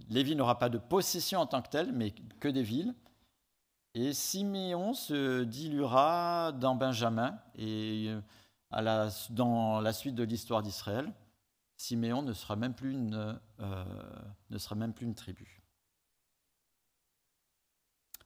Lévi 0.09 0.35
n'aura 0.35 0.59
pas 0.59 0.69
de 0.69 0.77
possession 0.77 1.39
en 1.39 1.47
tant 1.47 1.63
que 1.63 1.69
tel, 1.69 1.91
mais 1.91 2.11
que 2.39 2.47
des 2.47 2.63
villes. 2.63 2.93
Et 3.95 4.13
Siméon 4.13 4.93
se 4.93 5.43
diluera 5.43 6.51
dans 6.51 6.75
Benjamin 6.75 7.39
et 7.55 8.13
dans 9.31 9.81
la 9.81 9.93
suite 9.93 10.13
de 10.13 10.23
l'histoire 10.23 10.61
d'Israël, 10.61 11.11
Siméon 11.75 12.21
ne 12.21 12.33
sera, 12.33 12.55
même 12.55 12.75
plus 12.75 12.91
une, 12.91 13.39
euh, 13.61 13.83
ne 14.51 14.57
sera 14.59 14.75
même 14.75 14.93
plus 14.93 15.05
une 15.07 15.15
tribu. 15.15 15.58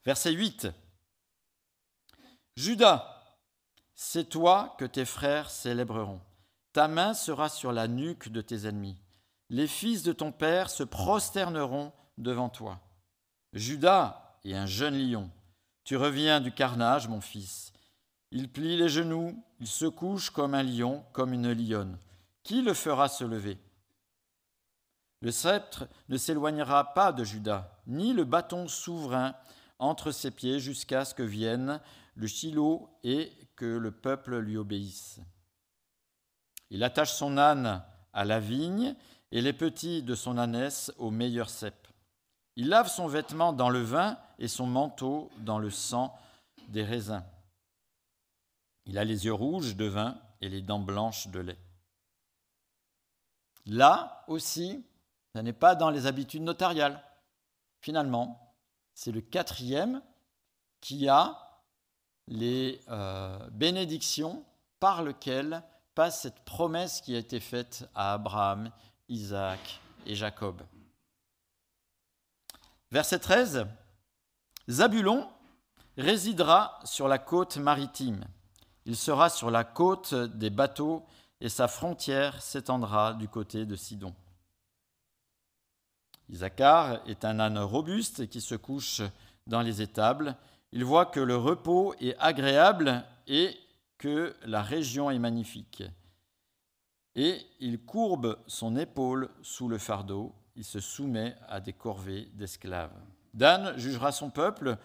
Verset 0.06 0.32
8. 0.32 0.68
Judas, 2.56 3.36
c'est 3.96 4.30
toi 4.30 4.76
que 4.78 4.86
tes 4.86 5.06
frères 5.06 5.50
célébreront. 5.50 6.22
Ta 6.74 6.88
main 6.88 7.14
sera 7.14 7.50
sur 7.50 7.72
la 7.72 7.88
nuque 7.88 8.30
de 8.30 8.42
tes 8.42 8.68
ennemis. 8.68 8.98
Les 9.50 9.68
fils 9.68 10.04
de 10.04 10.12
ton 10.12 10.32
père 10.32 10.70
se 10.70 10.84
prosterneront 10.84 11.94
devant 12.18 12.50
toi. 12.50 12.80
Judas 13.54 14.38
est 14.44 14.56
un 14.56 14.66
jeune 14.66 14.98
lion. 14.98 15.30
Tu 15.84 15.96
reviens 15.96 16.42
du 16.42 16.52
carnage, 16.52 17.08
mon 17.08 17.22
fils. 17.22 17.72
Il 18.32 18.52
plie 18.52 18.78
les 18.78 18.90
genoux, 18.90 19.42
il 19.60 19.68
se 19.68 19.86
couche 19.86 20.32
comme 20.32 20.56
un 20.56 20.64
lion, 20.64 21.06
comme 21.14 21.34
une 21.34 21.52
lionne. 21.52 21.98
Qui 22.42 22.62
le 22.62 22.74
fera 22.74 23.08
se 23.08 23.24
lever? 23.24 23.58
Le 25.22 25.32
sceptre 25.32 25.88
ne 26.10 26.18
s'éloignera 26.18 26.94
pas 26.94 27.14
de 27.14 27.24
Judas, 27.24 27.72
ni 27.88 28.12
le 28.12 28.26
bâton 28.26 28.68
souverain 28.68 29.36
entre 29.80 30.12
ses 30.12 30.32
pieds 30.32 30.60
jusqu'à 30.60 31.06
ce 31.06 31.14
que 31.14 31.24
vienne 31.24 31.80
le 32.16 32.28
Shiloh 32.28 32.90
et 33.04 33.32
que 33.56 33.66
le 33.66 33.92
peuple 33.92 34.38
lui 34.38 34.58
obéisse. 34.58 35.20
Il 36.70 36.84
attache 36.84 37.14
son 37.14 37.38
âne 37.38 37.84
à 38.14 38.26
la 38.26 38.40
vigne 38.40 38.96
et 39.32 39.42
les 39.42 39.54
petits 39.54 40.04
de 40.04 40.16
son 40.16 40.38
ânesse 40.38 40.92
au 40.98 41.12
meilleur 41.12 41.50
cep. 41.50 41.88
Il 42.56 42.70
lave 42.70 42.90
son 42.90 43.08
vêtement 43.08 43.52
dans 43.54 43.70
le 43.70 43.82
vin 43.82 44.18
et 44.38 44.48
son 44.48 44.68
manteau 44.68 45.32
dans 45.40 45.60
le 45.60 45.72
sang 45.72 46.16
des 46.70 46.84
raisins. 46.84 47.24
Il 48.86 48.98
a 48.98 49.04
les 49.04 49.26
yeux 49.26 49.34
rouges 49.34 49.76
de 49.76 49.86
vin 49.86 50.20
et 50.42 50.50
les 50.50 50.62
dents 50.62 50.80
blanches 50.80 51.28
de 51.30 51.40
lait. 51.40 51.60
Là 53.66 54.24
aussi, 54.28 54.86
ce 55.36 55.42
n'est 55.42 55.54
pas 55.54 55.76
dans 55.76 55.90
les 55.90 56.06
habitudes 56.06 56.44
notariales. 56.44 57.02
Finalement, 57.82 58.43
c'est 58.94 59.12
le 59.12 59.22
quatrième 59.22 60.02
qui 60.82 61.08
a 61.08 61.62
les 62.28 62.82
euh, 62.90 63.50
bénédictions 63.52 64.46
par 64.80 65.04
lesquelles 65.04 65.64
passe 65.96 66.22
cette 66.22 66.44
promesse 66.46 67.02
qui 67.02 67.16
a 67.16 67.20
été 67.20 67.40
faite 67.40 67.88
à 67.94 68.14
Abraham, 68.14 68.72
Isaac 69.10 69.80
et 70.06 70.16
Jacob. 70.16 70.62
Verset 72.92 73.20
13. 73.20 73.66
Zabulon 74.70 75.30
résidera 75.98 76.80
sur 76.84 77.08
la 77.08 77.18
côte 77.18 77.58
maritime. 77.58 78.26
Il 78.86 78.96
sera 78.96 79.30
sur 79.30 79.52
la 79.52 79.64
côte 79.64 80.14
des 80.14 80.50
bateaux 80.50 81.06
et 81.40 81.50
sa 81.50 81.68
frontière 81.68 82.42
s'étendra 82.42 83.14
du 83.14 83.28
côté 83.28 83.66
de 83.66 83.76
Sidon. 83.76 84.14
Isaacar 86.34 87.08
est 87.08 87.26
un 87.26 87.40
âne 87.40 87.60
robuste 87.60 88.28
qui 88.28 88.42
se 88.42 88.56
couche 88.56 89.04
dans 89.46 89.62
les 89.62 89.84
étables. 89.84 90.36
Il 90.72 90.84
voit 90.84 91.06
que 91.06 91.20
le 91.20 91.38
repos 91.38 91.94
est 92.02 92.18
agréable 92.18 93.04
et 93.28 93.56
que 94.00 94.36
la 94.44 94.64
région 94.64 95.12
est 95.12 95.20
magnifique. 95.20 95.84
Et 97.14 97.40
il 97.60 97.86
courbe 97.86 98.40
son 98.48 98.76
épaule 98.76 99.30
sous 99.44 99.70
le 99.70 99.78
fardeau, 99.78 100.34
il 100.56 100.64
se 100.64 100.80
soumet 100.80 101.36
à 101.48 101.60
des 101.60 101.74
corvées 101.74 102.28
d'esclaves. 102.34 103.00
Dan 103.36 103.78
jugera 103.78 104.12
son 104.12 104.32
peuple 104.32 104.78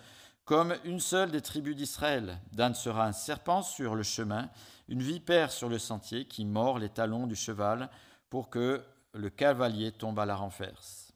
comme 0.44 0.74
une 0.84 1.00
seule 1.00 1.30
des 1.30 1.40
tribus 1.40 1.76
d'Israël. 1.76 2.38
Dan 2.52 2.74
sera 2.74 3.06
un 3.06 3.12
serpent 3.12 3.62
sur 3.62 3.94
le 3.94 4.02
chemin, 4.02 4.50
une 4.88 5.02
vipère 5.02 5.50
sur 5.50 5.70
le 5.70 5.78
sentier 5.78 6.26
qui 6.26 6.44
mord 6.44 6.78
les 6.78 6.90
talons 6.90 7.26
du 7.26 7.36
cheval 7.36 7.88
pour 8.28 8.50
que 8.50 8.84
le 9.14 9.30
cavalier 9.30 9.92
tombe 9.92 10.18
à 10.18 10.26
la 10.26 10.36
renverse. 10.36 11.07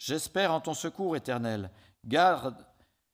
J'espère 0.00 0.52
en 0.52 0.60
ton 0.60 0.74
secours 0.74 1.14
éternel. 1.14 1.70
Garde 2.04 2.56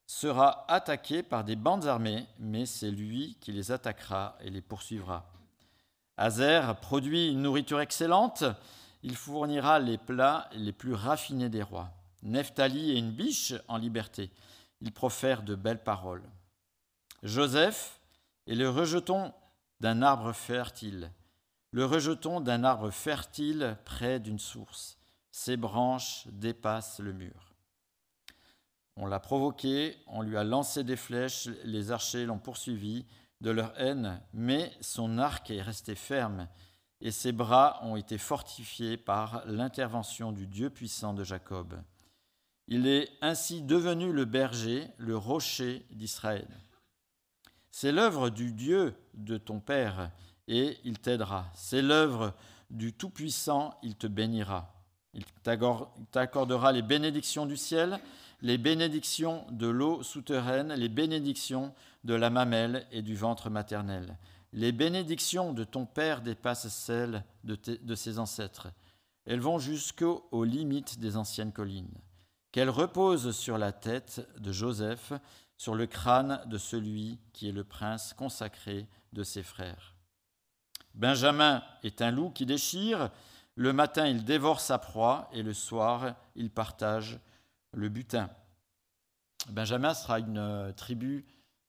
sera 0.07 0.65
attaqué 0.73 1.23
par 1.23 1.45
des 1.45 1.57
bandes 1.57 1.87
armées, 1.87 2.27
mais 2.39 2.65
c'est 2.65 2.91
lui 2.91 3.37
qui 3.43 3.53
les 3.53 3.71
attaquera 3.71 4.39
et 4.41 4.49
les 4.49 4.63
poursuivra. 4.63 5.31
Azer 6.17 6.75
produit 6.81 7.29
une 7.29 7.43
nourriture 7.43 7.81
excellente, 7.81 8.45
il 9.03 9.17
fournira 9.17 9.79
les 9.81 9.99
plats 9.99 10.49
les 10.55 10.73
plus 10.73 10.95
raffinés 10.95 11.51
des 11.51 11.63
rois. 11.63 11.91
Nephtali 12.23 12.93
est 12.93 12.99
une 12.99 13.13
biche 13.13 13.53
en 13.69 13.77
liberté 13.77 14.31
il 14.81 14.93
profère 14.93 15.43
de 15.43 15.55
belles 15.55 15.83
paroles. 15.83 16.23
Joseph 17.23 18.01
est 18.47 18.55
le 18.55 18.69
rejeton 18.69 19.33
d'un 19.81 20.03
arbre 20.03 20.33
fertile, 20.33 21.11
le 21.71 21.85
rejeton 21.85 22.41
d'un 22.41 22.65
arbre 22.65 22.91
fertile 22.91 23.77
près 23.85 24.21
d'une 24.21 24.39
source. 24.39 24.96
Ses 25.39 25.59
branches 25.59 26.27
dépassent 26.29 26.99
le 26.99 27.13
mur. 27.13 27.53
On 28.97 29.05
l'a 29.05 29.21
provoqué, 29.21 29.95
on 30.07 30.23
lui 30.23 30.35
a 30.39 30.45
lancé 30.45 30.83
des 30.83 30.97
flèches, 30.97 31.51
les 31.63 31.91
archers 31.91 32.25
l'ont 32.25 32.39
poursuivi 32.39 33.05
de 33.43 33.51
leur 33.51 33.79
haine, 33.79 34.19
mais 34.33 34.73
son 34.81 35.19
arc 35.19 35.51
est 35.51 35.61
resté 35.61 35.95
ferme 35.95 36.49
et 37.03 37.11
ses 37.11 37.33
bras 37.33 37.81
ont 37.83 37.97
été 37.97 38.17
fortifiés 38.17 38.97
par 38.97 39.45
l'intervention 39.45 40.33
du 40.33 40.47
Dieu 40.47 40.71
puissant 40.71 41.13
de 41.13 41.23
Jacob. 41.23 41.83
Il 42.67 42.87
est 42.87 43.11
ainsi 43.21 43.61
devenu 43.61 44.15
le 44.15 44.25
berger, 44.25 44.89
le 44.97 45.19
rocher 45.19 45.85
d'Israël. 45.91 46.49
C'est 47.71 47.93
l'œuvre 47.93 48.31
du 48.31 48.55
Dieu 48.55 48.97
de 49.13 49.37
ton 49.37 49.61
Père, 49.61 50.11
et 50.49 50.79
il 50.85 50.99
t'aidera. 50.99 51.45
C'est 51.53 51.83
l'œuvre 51.83 52.35
du 52.71 52.95
Tout-Puissant, 52.95 53.79
il 53.83 53.97
te 53.97 54.07
bénira. 54.07 54.73
Il 55.17 55.25
t'accordera 56.11 56.73
les 56.73 56.83
bénédictions 56.83 57.47
du 57.47 57.57
ciel, 57.57 57.99
les 58.43 58.59
bénédictions 58.59 59.47
de 59.51 59.67
l'eau 59.67 60.03
souterraine, 60.03 60.75
les 60.75 60.91
bénédictions 60.91 61.75
de 62.05 62.15
la 62.15 62.29
mamelle 62.29 62.87
et 62.93 63.01
du 63.01 63.17
ventre 63.17 63.49
maternel. 63.49 64.19
Les 64.53 64.73
bénédictions 64.73 65.55
de 65.55 65.65
ton 65.65 65.87
Père 65.87 66.21
dépassent 66.21 66.69
celles 66.69 67.25
de, 67.45 67.95
ses 67.95 68.19
ancêtres. 68.19 68.69
Elles 69.25 69.41
vont 69.41 69.59
jusqu'aux 69.59 70.45
limites 70.45 71.01
des 71.01 71.17
anciennes 71.17 71.53
collines 71.53 71.99
qu'elle 72.53 72.71
repose 72.71 73.37
sur 73.37 73.59
la 73.59 73.73
tête 73.73 74.27
de 74.39 74.51
Joseph, 74.51 75.13
sur 75.59 75.75
le 75.75 75.87
crâne 75.87 76.41
de 76.47 76.57
celui 76.57 77.19
qui 77.35 77.51
est 77.51 77.53
le 77.53 77.65
prince 77.65 78.15
consacré 78.15 78.87
de 79.13 79.23
ses 79.25 79.43
frères. 79.43 79.95
Benjamin 80.95 81.63
est 81.83 82.01
un 82.01 82.11
loup 82.11 82.31
qui 82.31 82.47
déchire, 82.47 83.11
le 83.57 83.73
matin 83.73 84.07
il 84.07 84.25
dévore 84.25 84.61
sa 84.61 84.79
proie 84.79 85.29
et 85.33 85.43
le 85.43 85.53
soir 85.53 86.15
il 86.37 86.51
partage 86.51 87.19
le 87.73 87.89
butin. 87.89 88.31
Benjamin 89.49 89.95
sera 89.95 90.19
une 90.19 90.73
tribu 90.77 91.25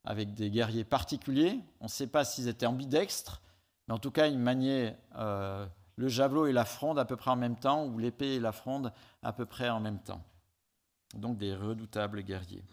avec 0.07 0.33
des 0.33 0.49
guerriers 0.49 0.85
particuliers. 0.85 1.59
On 1.81 1.85
ne 1.85 1.89
sait 1.89 2.07
pas 2.07 2.23
s'ils 2.23 2.47
étaient 2.47 2.65
ambidextres, 2.65 3.41
Mais 3.87 3.93
en 3.93 3.99
tout 3.99 4.09
cas, 4.09 4.27
il 4.27 4.39
maniait 4.39 4.97
euh, 5.17 5.65
le 5.97 6.07
javelot 6.07 6.47
et 6.47 6.53
la 6.53 6.65
fronde 6.65 6.97
à 6.97 7.05
peu 7.05 7.17
près 7.17 7.31
en 7.31 7.35
même 7.35 7.57
temps, 7.57 7.85
ou 7.85 7.97
l'épée 7.99 8.35
et 8.35 8.39
la 8.39 8.53
fronde 8.53 8.93
à 9.21 9.33
peu 9.33 9.45
près 9.45 9.69
en 9.69 9.81
même 9.81 9.99
temps. 9.99 10.23
Donc 11.13 11.37
des 11.37 11.53
redoutables 11.55 12.21
guerriers. 12.23 12.63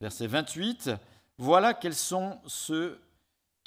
Verset 0.00 0.26
28, 0.26 0.90
voilà 1.36 1.74
quels 1.74 1.94
sont 1.94 2.40
ceux 2.46 2.98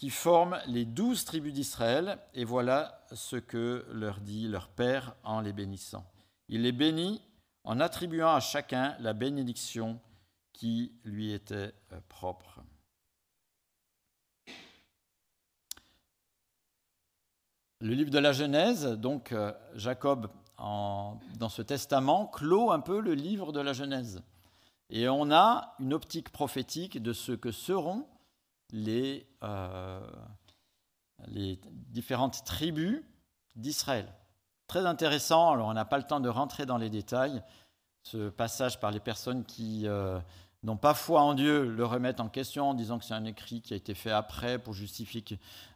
qui 0.04 0.10
forment 0.10 0.60
les 0.68 0.84
douze 0.84 1.24
tribus 1.24 1.54
d'Israël, 1.54 2.20
et 2.34 2.44
voilà 2.44 3.06
ce 3.14 3.38
que 3.38 3.86
leur 3.90 4.20
dit 4.20 4.50
leur 4.50 4.68
Père 4.68 5.16
en 5.24 5.40
les 5.40 5.54
bénissant. 5.54 6.04
Il 6.50 6.64
les 6.64 6.74
bénit 6.74 7.22
en 7.64 7.80
attribuant 7.80 8.34
à 8.34 8.42
chacun 8.42 8.98
la 9.00 9.14
bénédiction 9.14 10.02
qui 10.52 10.92
lui 11.06 11.32
était 11.32 11.74
euh, 11.94 12.02
propre. 12.10 12.60
Le 17.80 17.94
livre 17.94 18.12
de 18.12 18.20
la 18.20 18.34
Genèse, 18.34 18.86
donc 18.86 19.32
euh, 19.32 19.54
Jacob, 19.76 20.28
dans 20.58 21.50
ce 21.50 21.62
testament, 21.62 22.28
clôt 22.28 22.72
un 22.72 22.82
peu 22.82 23.00
le 23.00 23.14
livre 23.14 23.54
de 23.54 23.62
la 23.62 23.72
Genèse. 23.72 24.22
Et 24.90 25.08
on 25.08 25.32
a 25.32 25.76
une 25.80 25.94
optique 25.94 26.30
prophétique 26.30 27.02
de 27.02 27.14
ce 27.14 27.32
que 27.32 27.54
seront 27.54 28.06
les, 28.74 29.28
euh, 29.44 30.02
les 31.28 31.62
différentes 31.92 32.44
tribus 32.44 33.02
d'Israël. 33.56 34.12
Très 34.68 34.86
intéressant, 34.86 35.52
alors 35.52 35.68
on 35.68 35.74
n'a 35.74 35.86
pas 35.86 36.00
le 36.00 36.04
temps 36.04 36.20
de 36.20 36.28
rentrer 36.28 36.66
dans 36.66 36.78
les 36.78 36.90
détails, 36.90 37.42
ce 38.02 38.30
passage 38.30 38.80
par 38.80 38.92
les 38.92 39.00
personnes 39.00 39.46
qui 39.46 39.88
euh, 39.88 40.20
n'ont 40.64 40.76
pas 40.76 40.96
foi 40.96 41.22
en 41.22 41.36
Dieu 41.36 41.70
le 41.70 41.86
remettent 41.86 42.20
en 42.20 42.28
question 42.28 42.72
en 42.72 42.74
disant 42.74 42.98
que 42.98 43.06
c'est 43.06 43.14
un 43.14 43.26
écrit 43.26 43.62
qui 43.62 43.74
a 43.74 43.78
été 43.78 43.94
fait 43.94 44.12
après 44.12 44.58
pour 44.58 44.74
justifier 44.74 45.24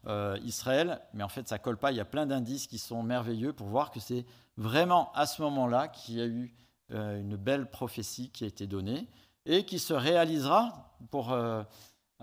euh, 0.07 0.37
Israël, 0.43 0.99
mais 1.13 1.23
en 1.23 1.29
fait 1.29 1.47
ça 1.47 1.59
colle 1.59 1.77
pas, 1.77 1.91
il 1.91 1.97
y 1.97 2.01
a 2.01 2.05
plein 2.05 2.25
d'indices 2.25 2.65
qui 2.65 2.79
sont 2.79 3.03
merveilleux 3.03 3.53
pour 3.53 3.67
voir 3.67 3.91
que 3.91 3.99
c'est 3.99 4.25
vraiment 4.57 5.11
à 5.13 5.27
ce 5.27 5.41
moment-là 5.43 5.87
qu'il 5.87 6.15
y 6.15 6.21
a 6.21 6.25
eu 6.25 6.53
une 6.89 7.35
belle 7.35 7.69
prophétie 7.69 8.29
qui 8.29 8.45
a 8.45 8.47
été 8.47 8.65
donnée 8.65 9.09
et 9.45 9.65
qui 9.65 9.77
se 9.77 9.93
réalisera 9.93 10.95
pour 11.11 11.35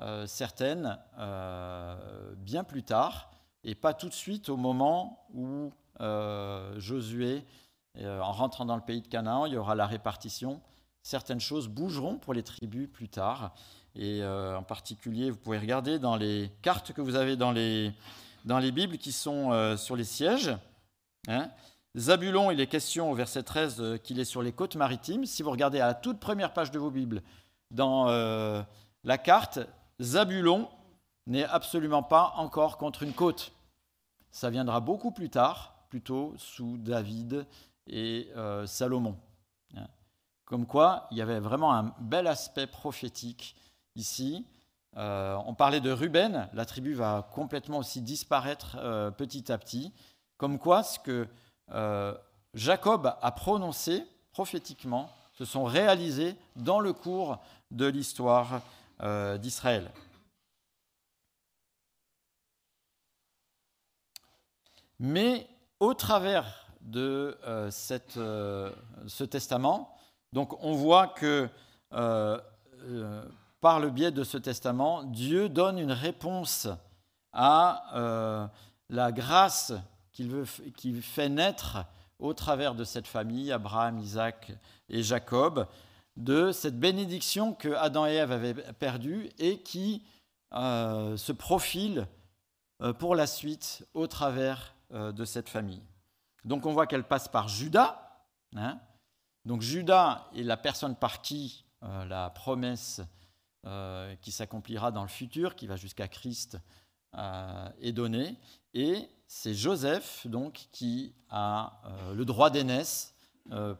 euh, 0.00 0.26
certaines 0.26 0.98
euh, 1.18 2.34
bien 2.36 2.64
plus 2.64 2.82
tard, 2.82 3.30
et 3.62 3.76
pas 3.76 3.94
tout 3.94 4.08
de 4.08 4.14
suite 4.14 4.48
au 4.48 4.56
moment 4.56 5.24
où 5.32 5.72
euh, 6.00 6.78
Josué, 6.80 7.44
en 8.02 8.32
rentrant 8.32 8.64
dans 8.64 8.74
le 8.74 8.82
pays 8.82 9.02
de 9.02 9.06
Canaan, 9.06 9.46
il 9.46 9.52
y 9.52 9.56
aura 9.56 9.76
la 9.76 9.86
répartition. 9.86 10.60
Certaines 11.04 11.38
choses 11.38 11.68
bougeront 11.68 12.18
pour 12.18 12.34
les 12.34 12.42
tribus 12.42 12.88
plus 12.92 13.08
tard. 13.08 13.54
Et 13.94 14.24
en 14.24 14.64
particulier, 14.64 15.30
vous 15.30 15.36
pouvez 15.36 15.58
regarder 15.58 16.00
dans 16.00 16.16
les 16.16 16.50
cartes 16.60 16.92
que 16.92 17.00
vous 17.00 17.14
avez 17.14 17.36
dans 17.36 17.52
les, 17.52 17.92
dans 18.44 18.58
les 18.58 18.72
Bibles 18.72 18.98
qui 18.98 19.12
sont 19.12 19.76
sur 19.76 19.94
les 19.94 20.02
sièges. 20.02 20.50
Hein. 21.28 21.48
Zabulon, 21.96 22.50
il 22.50 22.58
est 22.58 22.66
question 22.66 23.12
au 23.12 23.14
verset 23.14 23.44
13 23.44 24.00
qu'il 24.02 24.18
est 24.18 24.24
sur 24.24 24.42
les 24.42 24.50
côtes 24.50 24.74
maritimes. 24.74 25.24
Si 25.24 25.44
vous 25.44 25.52
regardez 25.52 25.78
à 25.78 25.86
la 25.86 25.94
toute 25.94 26.18
première 26.18 26.52
page 26.52 26.72
de 26.72 26.80
vos 26.80 26.90
Bibles, 26.90 27.22
dans 27.70 28.06
la 29.04 29.18
carte, 29.18 29.60
Zabulon 30.00 30.68
n'est 31.26 31.44
absolument 31.44 32.02
pas 32.02 32.34
encore 32.36 32.78
contre 32.78 33.02
une 33.02 33.12
côte. 33.12 33.52
Ça 34.30 34.50
viendra 34.50 34.80
beaucoup 34.80 35.12
plus 35.12 35.30
tard, 35.30 35.74
plutôt 35.88 36.34
sous 36.36 36.76
David 36.78 37.46
et 37.86 38.28
euh, 38.36 38.66
Salomon. 38.66 39.16
Hein. 39.76 39.86
Comme 40.44 40.66
quoi, 40.66 41.06
il 41.10 41.18
y 41.18 41.22
avait 41.22 41.40
vraiment 41.40 41.72
un 41.72 41.94
bel 42.00 42.26
aspect 42.26 42.66
prophétique 42.66 43.56
ici. 43.94 44.46
Euh, 44.96 45.36
on 45.46 45.54
parlait 45.54 45.80
de 45.80 45.90
Ruben, 45.90 46.48
la 46.52 46.66
tribu 46.66 46.94
va 46.94 47.28
complètement 47.32 47.78
aussi 47.78 48.00
disparaître 48.00 48.76
euh, 48.78 49.10
petit 49.10 49.50
à 49.50 49.58
petit. 49.58 49.92
Comme 50.36 50.58
quoi, 50.58 50.82
ce 50.82 50.98
que 50.98 51.28
Jacob 52.54 53.14
a 53.20 53.32
prononcé 53.32 54.04
prophétiquement 54.32 55.10
se 55.32 55.44
sont 55.44 55.64
réalisés 55.64 56.36
dans 56.56 56.80
le 56.80 56.92
cours 56.92 57.38
de 57.70 57.86
l'histoire 57.86 58.60
euh, 59.04 59.36
d'Israël. 59.36 59.90
Mais 64.98 65.46
au 65.78 65.92
travers 65.92 66.70
de 66.80 67.36
euh, 67.46 67.70
euh, 68.16 68.72
ce 69.06 69.24
testament, 69.24 69.94
donc 70.32 70.56
on 70.64 70.72
voit 70.72 71.08
que 71.08 71.50
par 73.60 73.78
le 73.78 73.90
biais 73.90 74.10
de 74.10 74.24
ce 74.24 74.38
testament, 74.38 75.02
Dieu 75.02 75.50
donne 75.50 75.78
une 75.78 75.92
réponse 75.92 76.68
à 77.34 78.50
la 78.88 79.12
grâce 79.12 79.74
qu'il 80.12 81.02
fait 81.02 81.28
naître 81.28 81.84
au 82.18 82.32
travers 82.32 82.74
de 82.74 82.84
cette 82.84 83.06
famille, 83.06 83.52
Abraham, 83.52 83.98
Isaac 83.98 84.50
et 84.88 85.02
Jacob, 85.02 85.66
de 86.16 86.52
cette 86.52 86.78
bénédiction 86.78 87.54
que 87.54 87.68
Adam 87.74 88.06
et 88.06 88.14
Ève 88.14 88.32
avaient 88.32 88.54
perdue 88.54 89.30
et 89.38 89.60
qui 89.60 90.04
euh, 90.52 91.16
se 91.16 91.32
profile 91.32 92.06
euh, 92.80 92.92
pour 92.92 93.16
la 93.16 93.26
suite 93.26 93.86
au 93.94 94.06
travers 94.06 94.76
euh, 94.92 95.10
de 95.10 95.24
cette 95.24 95.48
famille. 95.48 95.82
Donc 96.44 96.66
on 96.66 96.72
voit 96.72 96.86
qu'elle 96.86 97.06
passe 97.06 97.26
par 97.26 97.48
Judas. 97.48 98.24
Hein. 98.54 98.78
Donc 99.44 99.62
Judas 99.62 100.28
est 100.36 100.42
la 100.42 100.56
personne 100.56 100.96
par 100.96 101.22
qui 101.22 101.64
la 101.82 102.30
promesse 102.30 103.02
qui 104.22 104.32
s'accomplira 104.32 104.90
dans 104.90 105.02
le 105.02 105.08
futur, 105.08 105.54
qui 105.54 105.66
va 105.66 105.76
jusqu'à 105.76 106.08
Christ, 106.08 106.56
est 107.12 107.92
donnée. 107.92 108.38
Et 108.72 109.06
c'est 109.26 109.52
Joseph 109.52 110.26
donc 110.26 110.68
qui 110.72 111.14
a 111.28 111.82
le 112.14 112.24
droit 112.24 112.48
d'aînesse 112.48 113.14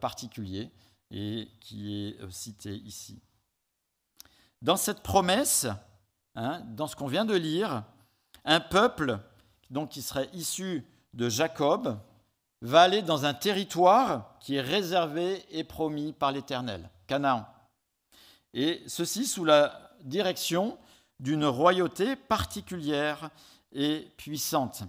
particulier 0.00 0.70
et 1.14 1.48
qui 1.60 1.94
est 1.94 2.20
euh, 2.20 2.30
cité 2.30 2.74
ici. 2.74 3.22
Dans 4.60 4.76
cette 4.76 5.02
promesse, 5.02 5.68
hein, 6.34 6.60
dans 6.70 6.88
ce 6.88 6.96
qu'on 6.96 7.06
vient 7.06 7.24
de 7.24 7.36
lire, 7.36 7.84
un 8.44 8.58
peuple 8.58 9.20
donc, 9.70 9.90
qui 9.90 10.02
serait 10.02 10.28
issu 10.32 10.84
de 11.14 11.28
Jacob 11.28 11.98
va 12.62 12.82
aller 12.82 13.00
dans 13.00 13.24
un 13.26 13.34
territoire 13.34 14.36
qui 14.40 14.56
est 14.56 14.60
réservé 14.60 15.44
et 15.50 15.62
promis 15.62 16.12
par 16.12 16.32
l'Éternel, 16.32 16.90
Canaan. 17.06 17.46
Et 18.52 18.82
ceci 18.88 19.26
sous 19.26 19.44
la 19.44 19.92
direction 20.02 20.78
d'une 21.20 21.44
royauté 21.44 22.16
particulière 22.16 23.30
et 23.72 24.08
puissante. 24.16 24.82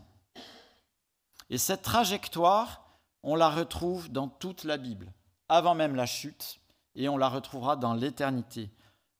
Et 1.51 1.59
cette 1.59 1.83
trajectoire, 1.83 2.99
on 3.21 3.35
la 3.35 3.49
retrouve 3.49 4.09
dans 4.09 4.27
toute 4.27 4.63
la 4.63 4.77
Bible 4.77 5.11
avant 5.49 5.75
même 5.75 5.95
la 5.95 6.05
chute, 6.05 6.59
et 6.95 7.09
on 7.09 7.17
la 7.17 7.29
retrouvera 7.29 7.75
dans 7.75 7.93
l'éternité. 7.93 8.69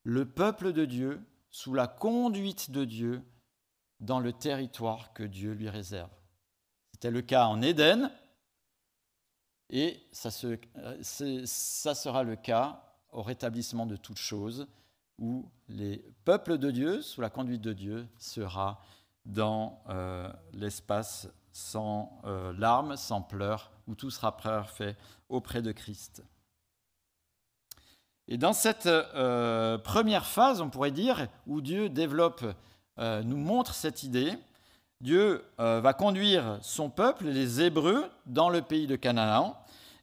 Le 0.02 0.24
peuple 0.24 0.72
de 0.72 0.84
Dieu, 0.84 1.20
sous 1.50 1.74
la 1.74 1.86
conduite 1.86 2.70
de 2.70 2.84
Dieu, 2.84 3.22
dans 4.00 4.20
le 4.20 4.32
territoire 4.32 5.12
que 5.12 5.22
Dieu 5.22 5.52
lui 5.52 5.68
réserve. 5.68 6.10
C'était 6.92 7.10
le 7.10 7.22
cas 7.22 7.46
en 7.46 7.62
Éden, 7.62 8.10
et 9.70 10.00
ça, 10.12 10.30
sera 10.30 12.22
le 12.22 12.36
cas 12.36 12.82
au 13.10 13.22
rétablissement 13.22 13.86
de 13.86 13.96
toutes 13.96 14.18
choses, 14.18 14.68
où 15.18 15.50
les 15.68 16.04
peuples 16.24 16.58
de 16.58 16.70
Dieu, 16.70 17.02
sous 17.02 17.20
la 17.20 17.30
conduite 17.30 17.62
de 17.62 17.72
Dieu, 17.72 18.06
sera 18.18 18.80
dans 19.24 19.82
euh, 19.88 20.32
l'espace 20.52 21.28
sans 21.56 22.20
euh, 22.26 22.52
larmes, 22.58 22.96
sans 22.96 23.22
pleurs, 23.22 23.70
où 23.88 23.94
tout 23.94 24.10
sera 24.10 24.36
parfait 24.36 24.94
auprès 25.30 25.62
de 25.62 25.72
Christ. 25.72 26.22
Et 28.28 28.36
dans 28.36 28.52
cette 28.52 28.84
euh, 28.86 29.78
première 29.78 30.26
phase, 30.26 30.60
on 30.60 30.68
pourrait 30.68 30.90
dire, 30.90 31.28
où 31.46 31.62
Dieu 31.62 31.88
développe, 31.88 32.44
euh, 32.98 33.22
nous 33.22 33.38
montre 33.38 33.72
cette 33.72 34.02
idée, 34.02 34.34
Dieu 35.00 35.44
va 35.58 35.92
conduire 35.92 36.58
son 36.62 36.88
peuple, 36.88 37.26
les 37.26 37.60
Hébreux, 37.60 38.10
dans 38.24 38.48
le 38.48 38.62
pays 38.62 38.86
de 38.86 38.96
Canaan, 38.96 39.54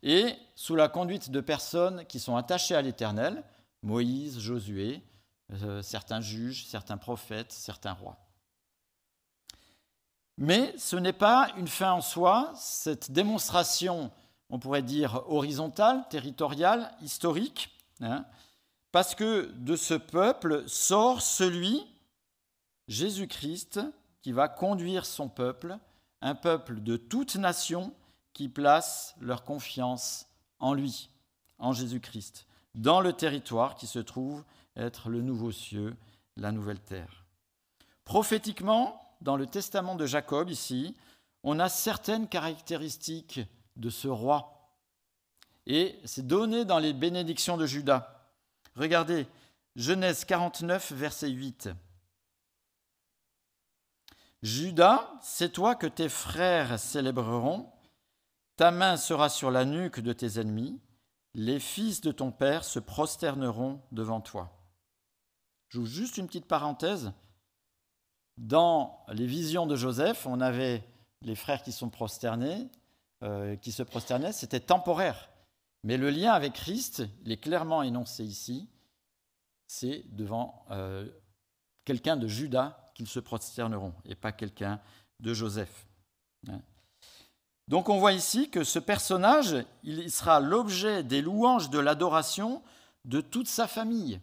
et 0.03 0.35
sous 0.53 0.75
la 0.75 0.87
conduite 0.87 1.31
de 1.31 1.41
personnes 1.41 2.05
qui 2.05 2.19
sont 2.19 2.35
attachées 2.35 2.75
à 2.75 2.81
l'Éternel, 2.83 3.43
Moïse, 3.81 4.39
Josué, 4.39 5.01
certains 5.81 6.21
juges, 6.21 6.67
certains 6.67 6.97
prophètes, 6.97 7.51
certains 7.51 7.93
rois. 7.93 8.22
Mais 10.37 10.73
ce 10.77 10.95
n'est 10.95 11.13
pas 11.13 11.49
une 11.57 11.67
fin 11.67 11.91
en 11.91 12.01
soi, 12.01 12.51
cette 12.55 13.11
démonstration, 13.11 14.11
on 14.49 14.59
pourrait 14.59 14.81
dire, 14.81 15.23
horizontale, 15.27 16.05
territoriale, 16.09 16.91
historique, 17.01 17.69
hein, 18.01 18.25
parce 18.91 19.15
que 19.15 19.51
de 19.55 19.75
ce 19.75 19.93
peuple 19.93 20.63
sort 20.67 21.21
celui, 21.21 21.85
Jésus-Christ, 22.87 23.79
qui 24.21 24.31
va 24.31 24.47
conduire 24.47 25.05
son 25.05 25.29
peuple, 25.29 25.77
un 26.21 26.35
peuple 26.35 26.81
de 26.81 26.97
toute 26.97 27.35
nation 27.35 27.93
qui 28.33 28.49
place 28.49 29.15
leur 29.19 29.43
confiance 29.43 30.27
en 30.59 30.73
lui, 30.73 31.09
en 31.59 31.73
Jésus-Christ, 31.73 32.47
dans 32.75 33.01
le 33.01 33.13
territoire 33.13 33.75
qui 33.75 33.85
se 33.87 33.99
trouve 33.99 34.43
être 34.75 35.09
le 35.09 35.21
nouveau 35.21 35.51
cieux, 35.51 35.95
la 36.37 36.51
nouvelle 36.51 36.79
terre. 36.79 37.25
Prophétiquement, 38.05 39.02
dans 39.23 39.37
le 39.37 39.47
testament 39.47 39.95
de 39.95 40.05
Jacob 40.05 40.49
ici, 40.49 40.95
on 41.43 41.59
a 41.59 41.69
certaines 41.69 42.27
caractéristiques 42.27 43.41
de 43.75 43.89
ce 43.89 44.07
roi. 44.07 44.75
Et 45.65 45.99
c'est 46.05 46.27
donné 46.27 46.65
dans 46.65 46.79
les 46.79 46.93
bénédictions 46.93 47.57
de 47.57 47.65
Judas. 47.65 48.31
Regardez, 48.75 49.27
Genèse 49.75 50.25
49, 50.25 50.91
verset 50.91 51.29
8. 51.29 51.69
Judas, 54.41 55.09
c'est 55.21 55.53
toi 55.53 55.75
que 55.75 55.87
tes 55.87 56.09
frères 56.09 56.77
célébreront, 56.77 57.71
ta 58.57 58.71
main 58.71 58.97
sera 58.97 59.29
sur 59.29 59.51
la 59.51 59.63
nuque 59.63 60.01
de 60.01 60.11
tes 60.11 60.39
ennemis, 60.39 60.79
les 61.33 61.59
fils 61.59 62.01
de 62.01 62.11
ton 62.11 62.31
père 62.31 62.65
se 62.65 62.79
prosterneront 62.79 63.81
devant 63.91 64.21
toi. 64.21 64.59
J'ouvre 65.69 65.87
juste 65.87 66.17
une 66.17 66.27
petite 66.27 66.45
parenthèse. 66.45 67.13
Dans 68.37 69.05
les 69.09 69.27
visions 69.27 69.67
de 69.67 69.75
Joseph, 69.75 70.25
on 70.25 70.41
avait 70.41 70.83
les 71.21 71.35
frères 71.35 71.61
euh, 73.23 73.55
qui 73.55 73.71
se 73.71 73.83
prosternaient, 73.83 74.33
c'était 74.33 74.59
temporaire. 74.59 75.29
Mais 75.83 75.97
le 75.97 76.09
lien 76.09 76.33
avec 76.33 76.53
Christ, 76.53 77.03
il 77.23 77.31
est 77.31 77.37
clairement 77.37 77.83
énoncé 77.83 78.23
ici, 78.23 78.69
c'est 79.67 80.03
devant 80.09 80.65
euh, 80.71 81.07
quelqu'un 81.85 82.17
de 82.17 82.27
Judas 82.27 82.91
qu'ils 82.95 83.07
se 83.07 83.19
prosterneront, 83.19 83.93
et 84.05 84.15
pas 84.15 84.31
quelqu'un 84.31 84.79
de 85.19 85.33
Joseph. 85.33 85.87
Hein. 86.47 86.61
Donc 87.67 87.89
on 87.89 87.99
voit 87.99 88.13
ici 88.13 88.49
que 88.49 88.63
ce 88.63 88.79
personnage, 88.79 89.55
il 89.83 90.11
sera 90.11 90.39
l'objet 90.39 91.03
des 91.03 91.21
louanges 91.21 91.69
de 91.69 91.79
l'adoration 91.79 92.61
de 93.05 93.21
toute 93.21 93.47
sa 93.47 93.67
famille. 93.67 94.19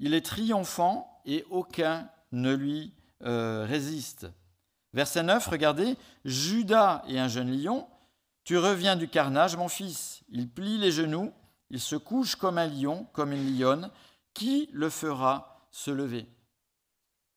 Il 0.00 0.14
est 0.14 0.24
triomphant 0.24 1.22
et 1.24 1.44
aucun 1.50 2.10
ne 2.32 2.54
lui 2.54 2.92
euh, 3.22 3.64
résiste. 3.68 4.26
Verset 4.92 5.22
9, 5.22 5.46
regardez, 5.46 5.96
Judas 6.24 7.02
est 7.08 7.18
un 7.18 7.28
jeune 7.28 7.56
lion, 7.56 7.86
tu 8.44 8.58
reviens 8.58 8.96
du 8.96 9.08
carnage, 9.08 9.56
mon 9.56 9.68
fils. 9.68 10.22
Il 10.28 10.48
plie 10.48 10.78
les 10.78 10.90
genoux, 10.90 11.32
il 11.70 11.80
se 11.80 11.96
couche 11.96 12.34
comme 12.34 12.58
un 12.58 12.66
lion, 12.66 13.06
comme 13.12 13.32
une 13.32 13.56
lionne. 13.56 13.90
Qui 14.34 14.68
le 14.72 14.90
fera 14.90 15.66
se 15.70 15.90
lever? 15.90 16.26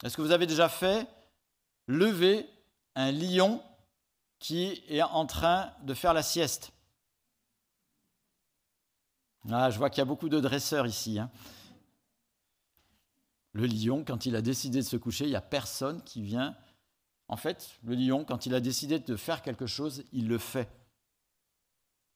Est-ce 0.04 0.18
que 0.18 0.22
vous 0.22 0.32
avez 0.32 0.48
déjà 0.48 0.70
fait 0.70 1.08
lever 1.88 2.48
un 2.96 3.12
lion 3.12 3.62
qui 4.40 4.84
est 4.88 5.02
en 5.02 5.26
train 5.26 5.72
de 5.84 5.94
faire 5.94 6.14
la 6.14 6.24
sieste? 6.24 6.72
Ah, 9.52 9.70
je 9.70 9.78
vois 9.78 9.90
qu'il 9.90 10.00
y 10.00 10.02
a 10.02 10.06
beaucoup 10.06 10.30
de 10.30 10.40
dresseurs 10.40 10.88
ici. 10.88 11.20
Hein. 11.20 11.30
Le 13.54 13.68
lion, 13.68 14.04
quand 14.04 14.26
il 14.26 14.36
a 14.36 14.42
décidé 14.42 14.80
de 14.80 14.86
se 14.86 14.98
coucher, 14.98 15.26
il 15.26 15.30
n'y 15.30 15.36
a 15.36 15.42
personne 15.42 16.02
qui 16.04 16.22
vient. 16.22 16.56
En 17.28 17.38
fait, 17.38 17.80
le 17.84 17.96
lion, 17.96 18.26
quand 18.26 18.46
il 18.46 18.56
a 18.56 18.60
décidé 18.60 19.00
de 19.00 19.16
faire 19.16 19.42
quelque 19.42 19.68
chose, 19.68 20.04
il 20.12 20.28
le 20.28 20.38
fait. 20.38 20.70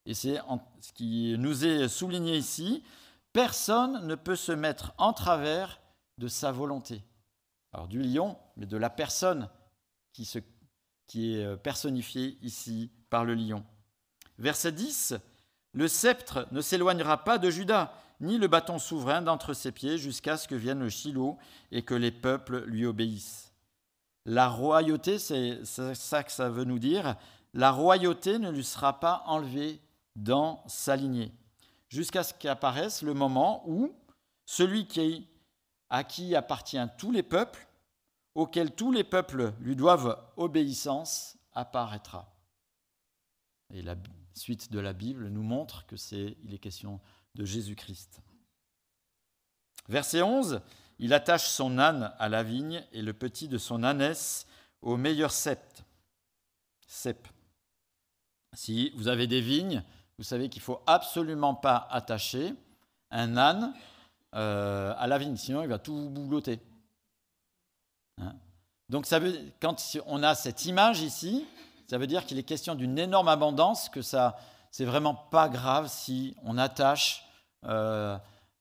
Et 0.06 0.14
c'est 0.14 0.40
ce 0.82 0.94
qui 0.94 1.36
nous 1.38 1.66
est 1.66 1.88
souligné 1.88 2.38
ici. 2.38 2.84
Personne 3.34 4.08
ne 4.08 4.16
peut 4.16 4.36
se 4.36 4.52
mettre 4.52 4.94
en 4.98 5.14
travers 5.14 5.80
de 6.18 6.28
sa 6.28 6.52
volonté. 6.52 7.04
Alors 7.74 7.88
du 7.88 8.02
lion, 8.02 8.38
mais 8.56 8.66
de 8.66 8.78
la 8.78 8.90
personne 8.90 9.50
qui 10.14 10.24
est 11.34 11.46
euh, 11.46 11.58
personnifié 11.58 12.38
ici 12.42 12.90
par 13.10 13.26
le 13.26 13.36
lion. 13.36 13.64
Verset 14.40 14.72
10, 14.72 15.16
Le 15.74 15.88
sceptre 15.88 16.48
ne 16.52 16.62
s'éloignera 16.62 17.24
pas 17.24 17.38
de 17.38 17.50
Judas, 17.50 17.94
ni 18.20 18.38
le 18.38 18.48
bâton 18.48 18.80
souverain 18.80 19.22
d'entre 19.22 19.54
ses 19.54 19.72
pieds, 19.72 19.98
jusqu'à 19.98 20.38
ce 20.38 20.48
que 20.48 20.56
vienne 20.56 20.80
le 20.80 20.90
Shiloh 20.90 21.38
et 21.72 21.84
que 21.84 21.94
les 21.94 22.12
peuples 22.12 22.64
lui 22.66 22.86
obéissent. 22.86 23.54
La 24.26 24.50
royauté, 24.50 25.20
c'est 25.20 25.64
ça 25.66 26.24
que 26.24 26.32
ça 26.32 26.50
veut 26.50 26.66
nous 26.66 26.80
dire, 26.80 27.16
la 27.54 27.72
royauté 27.72 28.40
ne 28.40 28.52
lui 28.52 28.64
sera 28.64 29.00
pas 29.00 29.24
enlevée 29.26 29.80
dans 30.16 30.64
sa 30.68 30.96
lignée, 30.96 31.32
jusqu'à 31.90 32.24
ce 32.24 32.34
qu'apparaisse 32.34 33.04
le 33.04 33.14
moment 33.14 33.64
où 33.68 33.96
celui 34.46 34.88
qui, 34.88 35.28
à 35.90 36.04
qui 36.04 36.36
appartient 36.36 36.78
tous 36.98 37.12
les 37.12 37.24
peuples 37.24 37.68
auquel 38.36 38.72
tous 38.72 38.92
les 38.92 39.04
peuples 39.04 39.54
lui 39.60 39.76
doivent 39.76 40.18
obéissance 40.38 41.38
apparaîtra. 41.54 42.32
Et 43.74 43.82
la 43.82 43.96
suite 44.34 44.72
de 44.72 44.80
la 44.80 44.94
Bible 44.94 45.28
nous 45.30 45.44
montre 45.44 45.86
que 45.88 45.98
c'est 45.98 46.38
il 46.44 46.54
est 46.54 46.60
question 46.60 47.00
de 47.38 47.46
Jésus-Christ. 47.46 48.22
Verset 49.88 50.22
11, 50.22 50.62
il 51.00 51.14
attache 51.14 51.48
son 51.48 51.78
âne 51.78 52.14
à 52.20 52.28
la 52.28 52.44
vigne 52.44 52.84
et 52.92 53.02
le 53.02 53.14
petit 53.14 53.48
de 53.48 53.58
son 53.58 53.84
ânesse 53.84 54.48
au 54.82 54.98
meilleur 54.98 55.32
sept. 55.32 55.84
Cep. 56.88 57.28
Si 58.54 58.92
vous 58.96 59.08
avez 59.08 59.28
des 59.28 59.42
vignes, 59.42 59.84
vous 60.18 60.24
savez 60.24 60.50
qu'il 60.50 60.62
ne 60.62 60.66
faut 60.66 60.82
absolument 60.88 61.54
pas 61.54 61.88
attacher 61.92 62.54
un 63.12 63.38
âne 63.38 63.74
euh, 64.36 64.94
à 64.98 65.08
la 65.08 65.18
vigne, 65.18 65.38
sinon 65.38 65.62
il 65.62 65.70
va 65.70 65.80
tout 65.80 66.10
boulotter. 66.10 66.60
Hein? 68.20 68.36
Donc 68.90 69.06
ça 69.06 69.20
quand 69.62 69.76
on 70.06 70.24
a 70.24 70.34
cette 70.34 70.66
image 70.66 71.02
ici, 71.02 71.46
ça 71.88 71.98
veut 71.98 72.08
dire 72.08 72.26
qu'il 72.26 72.40
est 72.40 72.44
question 72.44 72.76
d'une 72.76 72.98
énorme 72.98 73.28
abondance, 73.28 73.90
que 73.90 74.02
ça, 74.02 74.38
c'est 74.72 74.86
vraiment 74.86 75.14
pas 75.14 75.50
grave 75.50 75.88
si 75.88 76.36
on 76.44 76.58
attache 76.58 77.27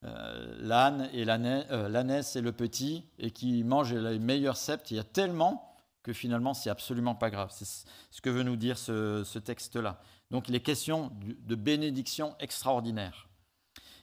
l'âne 0.03 1.09
et 1.13 1.25
euh, 1.29 1.89
l'ânesse 1.89 2.37
et 2.37 2.41
le 2.41 2.53
petit 2.53 3.05
et 3.19 3.31
qui 3.31 3.65
mangent 3.65 3.95
les 3.95 4.19
meilleurs 4.19 4.57
septes. 4.57 4.91
Il 4.91 4.97
y 4.97 5.01
a 5.01 5.05
tellement 5.05 5.75
que 6.03 6.13
finalement 6.13 6.55
c'est 6.55 6.71
absolument 6.71 7.15
pas 7.15 7.31
grave. 7.31 7.51
C'est 7.53 7.67
ce 8.11 8.21
que 8.21 8.31
veut 8.31 8.43
nous 8.43 8.57
dire 8.57 8.79
ce, 8.79 9.25
ce 9.25 9.39
texte-là. 9.39 10.01
Donc 10.31 10.49
il 10.49 10.55
est 10.55 10.61
question 10.61 11.11
de 11.21 11.55
bénédiction 11.55 12.37
extraordinaire. 12.39 13.29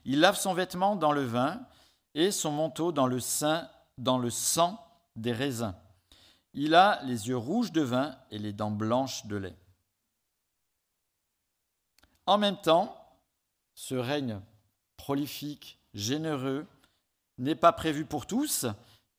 Il 0.05 0.19
lave 0.19 0.37
son 0.37 0.53
vêtement 0.53 0.95
dans 0.95 1.11
le 1.11 1.23
vin 1.23 1.61
et 2.13 2.31
son 2.31 2.51
manteau 2.51 2.91
dans 2.91 3.07
le, 3.07 3.19
sein, 3.19 3.69
dans 3.97 4.17
le 4.17 4.29
sang 4.29 4.79
des 5.15 5.31
raisins. 5.31 5.73
Il 6.53 6.75
a 6.75 7.01
les 7.03 7.29
yeux 7.29 7.37
rouges 7.37 7.71
de 7.71 7.81
vin 7.81 8.15
et 8.29 8.37
les 8.37 8.53
dents 8.53 8.71
blanches 8.71 9.25
de 9.25 9.37
lait. 9.37 9.55
En 12.25 12.37
même 12.37 12.57
temps, 12.57 12.95
ce 13.75 13.95
règne 13.95 14.39
prolifique, 14.97 15.79
généreux, 15.93 16.65
n'est 17.37 17.55
pas 17.55 17.71
prévu 17.71 18.05
pour 18.05 18.25
tous, 18.25 18.65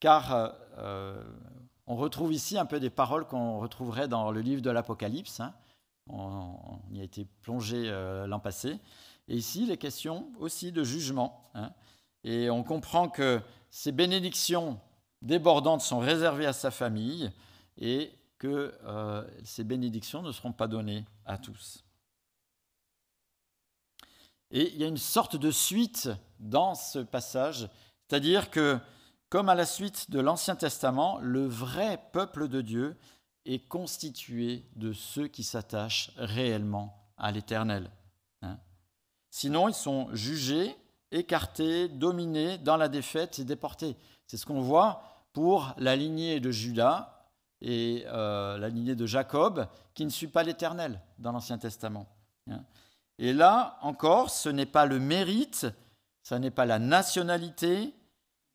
car 0.00 0.54
euh, 0.78 1.22
on 1.86 1.96
retrouve 1.96 2.32
ici 2.32 2.56
un 2.58 2.66
peu 2.66 2.80
des 2.80 2.90
paroles 2.90 3.26
qu'on 3.26 3.58
retrouverait 3.58 4.08
dans 4.08 4.30
le 4.30 4.40
livre 4.40 4.62
de 4.62 4.70
l'Apocalypse. 4.70 5.40
Hein. 5.40 5.54
On, 6.08 6.78
y 6.92 7.00
a 7.00 7.04
été 7.04 7.26
plongé 7.42 7.84
euh, 7.86 8.26
l'an 8.26 8.40
passé. 8.40 8.78
Et 9.28 9.36
ici, 9.36 9.64
il 9.64 9.70
est 9.70 9.76
question 9.76 10.30
aussi 10.38 10.72
de 10.72 10.84
jugement. 10.84 11.50
Hein. 11.54 11.72
Et 12.24 12.50
on 12.50 12.62
comprend 12.62 13.08
que 13.08 13.40
ces 13.70 13.92
bénédictions 13.92 14.78
débordantes 15.22 15.80
sont 15.80 15.98
réservées 15.98 16.46
à 16.46 16.52
sa 16.52 16.70
famille 16.70 17.30
et 17.78 18.12
que 18.38 18.74
euh, 18.84 19.24
ces 19.42 19.64
bénédictions 19.64 20.22
ne 20.22 20.32
seront 20.32 20.52
pas 20.52 20.66
données 20.66 21.04
à 21.24 21.38
tous. 21.38 21.83
Et 24.54 24.72
il 24.72 24.80
y 24.80 24.84
a 24.84 24.86
une 24.86 24.96
sorte 24.96 25.34
de 25.34 25.50
suite 25.50 26.08
dans 26.38 26.76
ce 26.76 27.00
passage, 27.00 27.68
c'est-à-dire 28.06 28.50
que, 28.50 28.78
comme 29.28 29.48
à 29.48 29.56
la 29.56 29.66
suite 29.66 30.12
de 30.12 30.20
l'Ancien 30.20 30.54
Testament, 30.54 31.18
le 31.20 31.44
vrai 31.44 32.00
peuple 32.12 32.46
de 32.46 32.60
Dieu 32.60 32.96
est 33.46 33.66
constitué 33.66 34.64
de 34.76 34.92
ceux 34.92 35.26
qui 35.26 35.42
s'attachent 35.42 36.12
réellement 36.16 36.96
à 37.16 37.32
l'Éternel. 37.32 37.90
Hein. 38.42 38.58
Sinon, 39.28 39.68
ils 39.68 39.74
sont 39.74 40.08
jugés, 40.14 40.76
écartés, 41.10 41.88
dominés 41.88 42.56
dans 42.56 42.76
la 42.76 42.88
défaite 42.88 43.40
et 43.40 43.44
déportés. 43.44 43.96
C'est 44.28 44.36
ce 44.36 44.46
qu'on 44.46 44.62
voit 44.62 45.02
pour 45.32 45.74
la 45.78 45.96
lignée 45.96 46.38
de 46.38 46.52
Judas 46.52 47.28
et 47.60 48.04
euh, 48.06 48.56
la 48.58 48.68
lignée 48.68 48.94
de 48.94 49.06
Jacob, 49.06 49.66
qui 49.94 50.04
ne 50.04 50.10
suit 50.10 50.28
pas 50.28 50.44
l'Éternel 50.44 51.00
dans 51.18 51.32
l'Ancien 51.32 51.58
Testament. 51.58 52.06
Hein. 52.48 52.62
Et 53.18 53.32
là 53.32 53.78
encore, 53.82 54.30
ce 54.30 54.48
n'est 54.48 54.66
pas 54.66 54.86
le 54.86 54.98
mérite, 54.98 55.66
ce 56.22 56.34
n'est 56.34 56.50
pas 56.50 56.66
la 56.66 56.78
nationalité, 56.78 57.94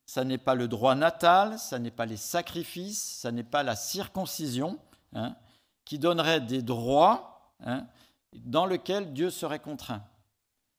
ce 0.06 0.20
n'est 0.20 0.38
pas 0.38 0.54
le 0.54 0.68
droit 0.68 0.94
natal, 0.94 1.58
ce 1.58 1.76
n'est 1.76 1.90
pas 1.90 2.06
les 2.06 2.16
sacrifices, 2.16 3.20
ce 3.22 3.28
n'est 3.28 3.44
pas 3.44 3.62
la 3.62 3.76
circoncision 3.76 4.78
hein, 5.14 5.36
qui 5.84 5.98
donnerait 5.98 6.40
des 6.40 6.62
droits 6.62 7.54
hein, 7.60 7.86
dans 8.34 8.66
lesquels 8.66 9.12
Dieu 9.12 9.30
serait 9.30 9.60
contraint. 9.60 10.04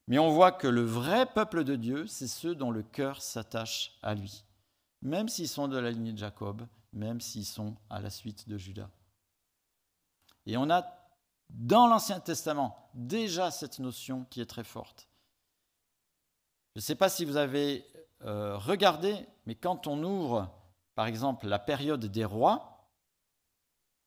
Mais 0.08 0.20
on 0.20 0.30
voit 0.30 0.52
que 0.52 0.68
le 0.68 0.84
vrai 0.84 1.26
peuple 1.26 1.64
de 1.64 1.76
Dieu, 1.76 2.08
c'est 2.08 2.28
ceux 2.28 2.56
dont 2.56 2.72
le 2.72 2.84
cœur 2.84 3.22
s'attache 3.22 3.98
à 4.02 4.14
lui 4.14 4.44
même 5.02 5.30
s'ils 5.30 5.48
sont 5.48 5.68
de 5.68 5.78
la 5.78 5.92
lignée 5.92 6.14
de 6.14 6.18
Jacob, 6.18 6.68
même 6.94 7.22
s'ils 7.22 7.46
sont 7.46 7.76
à 7.90 8.02
la 8.02 8.10
suite 8.10 8.48
de 8.48 8.58
Judas. 8.58 8.90
Et 10.46 10.58
on 10.58 10.70
a 10.70 10.82
dans 11.52 11.88
l'Ancien 11.88 12.20
Testament 12.20 12.89
déjà 12.93 13.52
cette 13.52 13.80
notion 13.80 14.26
qui 14.30 14.41
est 14.41 14.45
très 14.45 14.64
forte. 14.64 15.08
Je 16.76 16.80
ne 16.80 16.82
sais 16.82 16.95
pas 16.95 17.10
si 17.10 17.26
vous 17.26 17.38
avez 17.38 17.86
euh, 18.24 18.58
regardé, 18.58 19.26
mais 19.45 19.56
quand 19.56 19.88
on 19.88 20.04
ouvre, 20.04 20.49
par 20.95 21.06
exemple, 21.06 21.47
la 21.47 21.60
période 21.60 22.06
des 22.06 22.26
rois, 22.26 22.89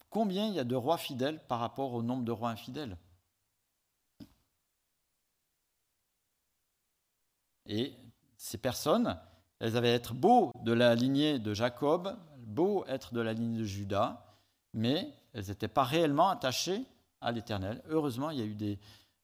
combien 0.08 0.46
il 0.46 0.54
y 0.54 0.60
a 0.60 0.64
de 0.64 0.76
rois 0.76 0.98
fidèles 0.98 1.44
par 1.46 1.60
rapport 1.60 1.92
au 1.92 2.02
nombre 2.02 2.24
de 2.24 2.32
rois 2.32 2.50
infidèles? 2.50 2.96
Et 7.66 7.94
ces 8.36 8.58
personnes, 8.58 9.18
elles 9.58 9.76
avaient 9.76 9.94
être 9.94 10.14
beaux 10.14 10.52
de 10.62 10.72
la 10.72 10.94
lignée 10.94 11.38
de 11.38 11.54
Jacob, 11.54 12.16
beaux 12.38 12.84
être 12.86 13.14
de 13.14 13.20
la 13.20 13.32
lignée 13.32 13.58
de 13.58 13.64
Judas, 13.64 14.24
mais 14.72 15.14
elles 15.32 15.48
n'étaient 15.48 15.68
pas 15.68 15.84
réellement 15.84 16.28
attachées 16.28 16.84
à 17.24 17.32
l'Éternel. 17.32 17.82
Heureusement, 17.88 18.30
il 18.30 18.38
y 18.38 18.42
a 18.42 18.44
eu 18.44 18.54
des, 18.54 18.78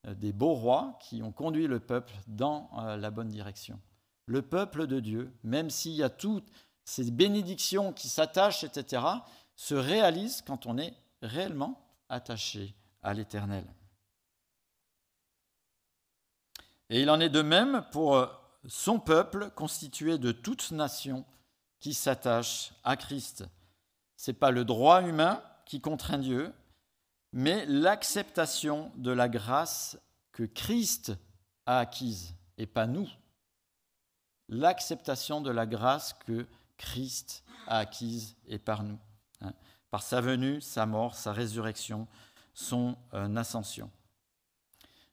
euh, 0.06 0.14
des, 0.14 0.32
beaux 0.32 0.54
rois 0.54 0.98
qui 1.02 1.22
ont 1.22 1.32
conduit 1.32 1.66
le 1.66 1.78
peuple 1.78 2.14
dans 2.26 2.70
euh, 2.78 2.96
la 2.96 3.10
bonne 3.10 3.28
direction. 3.28 3.78
Le 4.26 4.42
peuple 4.42 4.86
de 4.86 4.98
Dieu, 4.98 5.32
même 5.44 5.70
s'il 5.70 5.92
y 5.92 6.02
a 6.02 6.10
toutes 6.10 6.50
ces 6.84 7.10
bénédictions 7.10 7.92
qui 7.92 8.08
s'attachent, 8.08 8.64
etc., 8.64 9.02
se 9.54 9.74
réalise 9.74 10.42
quand 10.42 10.66
on 10.66 10.78
est 10.78 10.94
réellement 11.20 11.86
attaché 12.08 12.74
à 13.02 13.12
l'Éternel. 13.12 13.64
Et 16.88 17.02
il 17.02 17.10
en 17.10 17.20
est 17.20 17.28
de 17.28 17.42
même 17.42 17.84
pour 17.92 18.16
euh, 18.16 18.26
son 18.66 18.98
peuple 18.98 19.50
constitué 19.50 20.16
de 20.16 20.32
toutes 20.32 20.70
nations 20.70 21.26
qui 21.78 21.92
s'attachent 21.92 22.72
à 22.84 22.96
Christ. 22.96 23.44
Ce 24.16 24.30
n'est 24.30 24.36
pas 24.36 24.50
le 24.50 24.64
droit 24.64 25.02
humain 25.02 25.42
qui 25.66 25.80
contraint 25.80 26.18
Dieu, 26.18 26.52
mais 27.32 27.64
l'acceptation 27.66 28.92
de 28.96 29.12
la 29.12 29.28
grâce 29.28 29.98
que 30.32 30.44
Christ 30.44 31.12
a 31.66 31.78
acquise, 31.78 32.34
et 32.58 32.66
pas 32.66 32.86
nous. 32.86 33.08
L'acceptation 34.48 35.40
de 35.40 35.50
la 35.50 35.66
grâce 35.66 36.12
que 36.14 36.46
Christ 36.76 37.44
a 37.66 37.78
acquise 37.78 38.36
et 38.46 38.58
par 38.58 38.82
nous, 38.82 38.98
hein, 39.42 39.52
par 39.90 40.02
sa 40.02 40.20
venue, 40.20 40.60
sa 40.60 40.86
mort, 40.86 41.14
sa 41.14 41.32
résurrection, 41.32 42.08
son 42.54 42.96
ascension. 43.12 43.90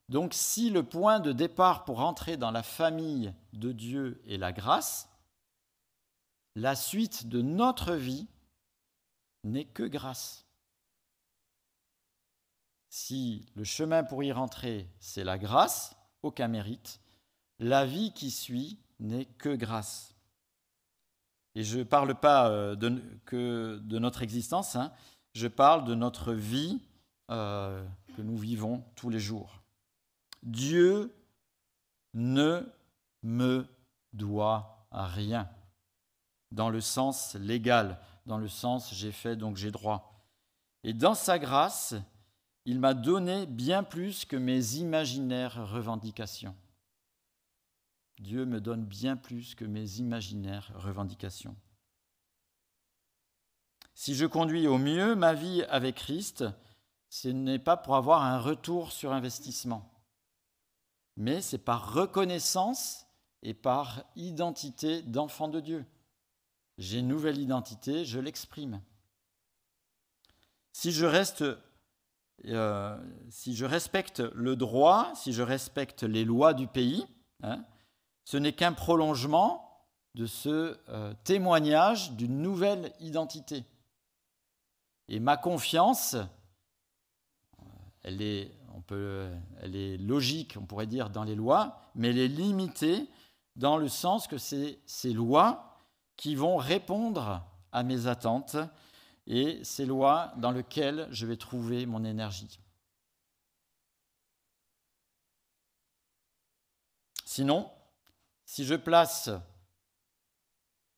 Donc 0.10 0.34
si 0.34 0.70
le 0.70 0.84
point 0.84 1.20
de 1.20 1.34
départ 1.34 1.84
pour 1.84 2.00
entrer 2.00 2.38
dans 2.38 2.52
la 2.52 2.64
famille 2.64 3.34
de 3.54 3.72
Dieu 3.72 4.22
est 4.28 4.38
la 4.38 4.54
grâce, 4.54 5.10
la 6.56 6.76
suite 6.76 7.28
de 7.28 7.42
notre 7.42 7.94
vie 7.94 8.28
n'est 9.44 9.66
que 9.66 9.84
grâce. 9.84 10.47
Si 12.90 13.46
le 13.56 13.64
chemin 13.64 14.04
pour 14.04 14.24
y 14.24 14.32
rentrer, 14.32 14.90
c'est 15.00 15.24
la 15.24 15.38
grâce, 15.38 15.96
aucun 16.24 16.48
mérite, 16.48 17.00
la 17.60 17.86
vie 17.86 18.14
qui 18.14 18.32
suit 18.32 18.80
n'est 19.00 19.26
que 19.26 19.56
grâce. 19.56 20.16
Et 21.56 21.64
je 21.64 21.80
ne 21.80 21.84
parle 21.84 22.16
pas 22.16 22.50
euh, 22.50 22.76
de, 22.76 23.02
que 23.26 23.80
de 23.84 24.00
notre 24.00 24.22
existence, 24.22 24.76
hein, 24.76 24.92
je 25.34 25.48
parle 25.48 25.86
de 25.86 25.96
notre 25.96 26.34
vie 26.34 26.80
euh, 27.32 27.86
que 28.16 28.22
nous 28.22 28.38
vivons 28.38 28.84
tous 28.96 29.10
les 29.10 29.20
jours. 29.20 29.62
Dieu 30.44 31.14
ne 32.14 32.62
me 33.24 33.68
doit 34.14 34.88
rien, 34.92 35.50
dans 36.52 36.70
le 36.70 36.82
sens 36.82 37.36
légal, 37.36 38.00
dans 38.26 38.38
le 38.38 38.48
sens 38.48 38.94
j'ai 38.94 39.12
fait 39.12 39.36
donc 39.36 39.58
j'ai 39.58 39.72
droit. 39.72 40.14
Et 40.84 40.94
dans 40.94 41.16
sa 41.16 41.40
grâce, 41.40 41.96
il 42.68 42.82
m'a 42.82 42.94
donné 42.94 43.46
bien 43.46 43.82
plus 43.82 44.26
que 44.26 44.36
mes 44.36 44.76
imaginaires 44.76 45.72
revendications. 45.72 46.54
Dieu 48.20 48.46
me 48.46 48.60
donne 48.60 48.84
bien 48.84 49.16
plus 49.16 49.56
que 49.56 49.64
mes 49.64 50.00
imaginaires 50.00 50.74
revendications. 50.76 51.56
Si 53.94 54.16
je 54.16 54.26
conduis 54.26 54.68
au 54.68 54.78
mieux 54.78 55.16
ma 55.16 55.34
vie 55.34 55.64
avec 55.70 55.96
Christ, 55.96 56.44
ce 57.10 57.30
n'est 57.30 57.58
pas 57.58 57.78
pour 57.78 57.96
avoir 57.96 58.24
un 58.24 58.38
retour 58.38 58.92
sur 58.92 59.14
investissement, 59.14 59.90
mais 61.16 61.42
c'est 61.42 61.58
par 61.58 61.94
reconnaissance 61.94 63.08
et 63.44 63.54
par 63.54 64.04
identité 64.18 65.04
d'enfant 65.04 65.48
de 65.48 65.62
Dieu. 65.62 65.86
J'ai 66.78 67.00
une 67.00 67.08
nouvelle 67.08 67.38
identité, 67.38 68.04
je 68.04 68.20
l'exprime. 68.20 68.82
Si 70.74 70.92
je 70.92 71.06
reste 71.06 71.46
euh, 72.46 72.98
si 73.30 73.56
je 73.56 73.66
respecte 73.66 74.20
le 74.20 74.56
droit, 74.56 75.12
si 75.16 75.34
je 75.34 75.42
respecte 75.42 76.04
les 76.04 76.24
lois 76.24 76.54
du 76.54 76.68
pays, 76.68 77.06
hein, 77.44 77.64
ce 78.26 78.38
n'est 78.38 78.54
qu'un 78.54 78.74
prolongement 78.74 79.86
de 80.16 80.26
ce 80.26 80.78
euh, 80.90 81.14
témoignage 81.24 82.12
d'une 82.14 82.42
nouvelle 82.42 82.92
identité. 83.00 83.64
Et 85.08 85.20
ma 85.20 85.38
confiance, 85.38 86.16
elle 88.04 88.22
est 88.22 88.52
logique, 89.98 90.56
on 90.60 90.66
pourrait 90.66 90.88
dire, 90.88 91.10
dans 91.10 91.24
les 91.24 91.36
lois, 91.36 91.80
mais 91.96 92.10
elle 92.10 92.20
est 92.20 92.28
limitée 92.28 93.08
dans 93.56 93.78
le 93.78 93.88
sens 93.88 94.28
que 94.28 94.38
c'est 94.38 94.80
ces 94.86 95.14
lois 95.14 95.78
qui 96.16 96.36
vont 96.36 96.58
répondre 96.58 97.44
à 97.72 97.84
mes 97.84 98.08
attentes 98.08 98.58
et 99.28 99.64
ces 99.64 99.86
lois 99.86 100.34
dans 100.38 100.52
lesquelles 100.52 101.08
je 101.12 101.26
vais 101.26 101.38
trouver 101.38 101.86
mon 101.86 102.04
énergie. 102.04 102.60
Sinon, 107.26 107.70
si 108.46 108.66
je 108.66 108.76
place 108.76 109.30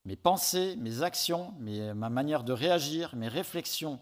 mes 0.05 0.15
pensées, 0.15 0.75
mes 0.77 1.01
actions, 1.01 1.53
ma 1.59 2.09
manière 2.09 2.43
de 2.43 2.53
réagir, 2.53 3.15
mes 3.15 3.27
réflexions, 3.27 3.99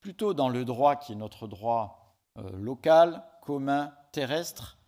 plutôt 0.00 0.32
dans 0.32 0.48
le 0.48 0.64
droit 0.64 0.96
qui 0.96 1.12
est 1.12 1.16
notre 1.16 1.46
droit 1.46 2.16
euh, 2.38 2.50
local, 2.52 3.24
commun, 3.42 3.92
terrestre, 4.12 4.78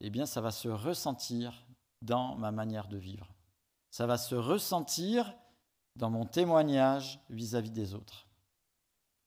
eh 0.00 0.10
bien 0.10 0.24
ça 0.24 0.40
va 0.40 0.50
se 0.50 0.68
ressentir 0.68 1.66
dans 2.00 2.36
ma 2.36 2.52
manière 2.52 2.88
de 2.88 2.96
vivre. 2.96 3.34
Ça 3.90 4.06
va 4.06 4.16
se 4.16 4.34
ressentir 4.34 5.34
dans 5.96 6.10
mon 6.10 6.24
témoignage 6.24 7.20
vis-à-vis 7.30 7.70
des 7.70 7.94
autres 7.94 8.26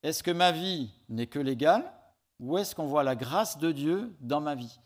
Est-ce 0.02 0.24
que 0.24 0.32
ma 0.32 0.52
vie 0.52 0.92
n'est 1.10 1.28
que 1.28 1.40
légale 1.40 1.92
ou 2.40 2.58
est-ce 2.58 2.76
qu'on 2.76 2.88
voit 2.88 3.04
la 3.04 3.16
grâce 3.16 3.58
de 3.58 3.72
Dieu 3.72 4.16
dans 4.20 4.42
ma 4.42 4.56
vie? 4.56 4.80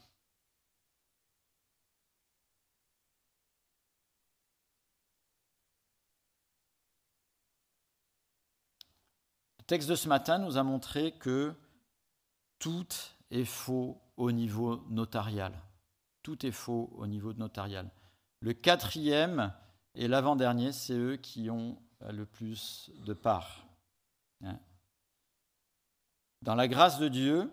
Le 9.60 9.64
texte 9.66 9.90
de 9.90 9.96
ce 9.96 10.08
matin 10.08 10.38
nous 10.38 10.58
a 10.58 10.64
montré 10.64 11.12
que 11.14 11.54
tout 12.60 12.88
est 13.32 13.44
faux 13.44 14.02
au 14.16 14.32
niveau 14.32 14.84
notarial. 14.90 15.54
Tout 16.24 16.46
est 16.46 16.52
faux 16.52 16.90
au 16.96 17.08
niveau 17.08 17.34
notarial. 17.34 17.90
Le 18.40 18.54
quatrième, 18.54 19.54
et 19.98 20.08
l'avant-dernier, 20.08 20.72
c'est 20.72 20.94
eux 20.94 21.18
qui 21.18 21.50
ont 21.50 21.76
le 22.02 22.24
plus 22.24 22.92
de 23.06 23.14
part. 23.14 23.66
Hein. 24.44 24.60
Dans 26.44 26.54
la 26.54 26.68
grâce 26.68 27.00
de 27.00 27.08
Dieu, 27.08 27.52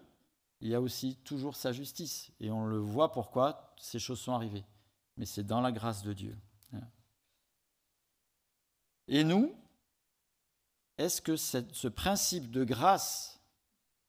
il 0.61 0.69
y 0.69 0.75
a 0.75 0.81
aussi 0.83 1.17
toujours 1.25 1.57
sa 1.57 1.73
justice. 1.73 2.31
Et 2.41 2.51
on 2.51 2.67
le 2.67 2.77
voit 2.77 3.13
pourquoi 3.13 3.75
ces 3.79 3.99
choses 3.99 4.21
sont 4.21 4.35
arrivées. 4.35 4.67
Mais 5.17 5.25
c'est 5.25 5.43
dans 5.43 5.63
la 5.63 5.73
grâce 5.73 6.03
de 6.03 6.13
Dieu. 6.13 6.37
Hein. 6.75 6.87
Et 9.09 9.25
nous, 9.25 9.57
est-ce 10.99 11.23
que 11.23 11.37
ce 11.37 11.89
principe 11.89 12.51
de 12.51 12.65
grâce 12.65 13.41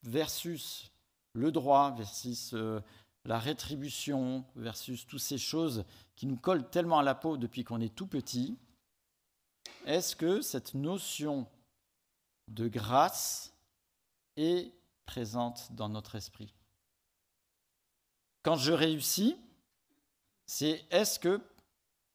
versus 0.04 0.92
le 1.32 1.54
droit, 1.54 1.92
versus 1.92 2.54
euh, 2.54 2.82
la 3.26 3.40
rétribution 3.40 4.46
versus 4.56 5.06
toutes 5.08 5.20
ces 5.20 5.40
choses 5.40 5.84
qui 6.16 6.28
nous 6.28 6.38
collent 6.38 6.70
tellement 6.70 7.00
à 7.00 7.04
la 7.04 7.16
peau 7.16 7.38
depuis 7.38 7.64
qu'on 7.64 7.82
est 7.82 7.94
tout 7.94 8.08
petit, 8.08 8.58
est-ce 9.86 10.16
que 10.16 10.42
cette 10.42 10.76
notion 10.76 11.48
de 12.48 12.68
grâce 12.68 13.54
est 14.38 14.72
présente 15.06 15.72
dans 15.74 15.90
notre 15.90 16.16
esprit? 16.16 16.54
Quand 18.44 18.56
je 18.56 18.72
réussis, 18.72 19.36
c'est 20.46 20.86
est-ce 20.92 21.20
que 21.20 21.42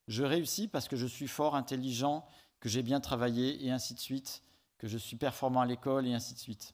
je 0.07 0.23
réussis 0.23 0.69
parce 0.69 0.87
que 0.87 0.95
je 0.95 1.07
suis 1.07 1.27
fort, 1.27 1.55
intelligent, 1.55 2.25
que 2.61 2.69
j'ai 2.69 2.83
bien 2.83 3.01
travaillé 3.01 3.65
et 3.65 3.71
ainsi 3.71 3.93
de 3.93 3.99
suite, 3.99 4.41
que 4.77 4.87
je 4.87 4.97
suis 4.97 5.17
performant 5.17 5.61
à 5.61 5.65
l'école 5.65 6.07
et 6.07 6.13
ainsi 6.13 6.33
de 6.33 6.39
suite? 6.39 6.73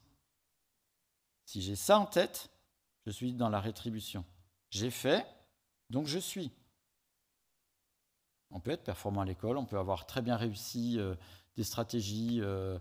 Si 1.45 1.61
j'ai 1.61 1.75
ça 1.75 1.97
en 1.97 2.05
tête, 2.05 2.51
je 3.07 3.11
suis 3.13 3.31
dans 3.31 3.47
la 3.47 3.61
rétribution. 3.61 4.25
J'ai 4.69 4.91
fait, 4.91 5.25
donc 5.89 6.07
je 6.07 6.19
suis. 6.19 6.51
On 8.51 8.59
peut 8.59 8.71
être 8.71 8.83
performant 8.83 9.21
à 9.21 9.25
l'école, 9.25 9.57
on 9.57 9.65
peut 9.65 9.79
avoir 9.79 10.05
très 10.05 10.21
bien 10.21 10.35
réussi 10.35 10.99
euh, 10.99 11.15
des 11.55 11.63
stratégies 11.63 12.41
euh, 12.41 12.77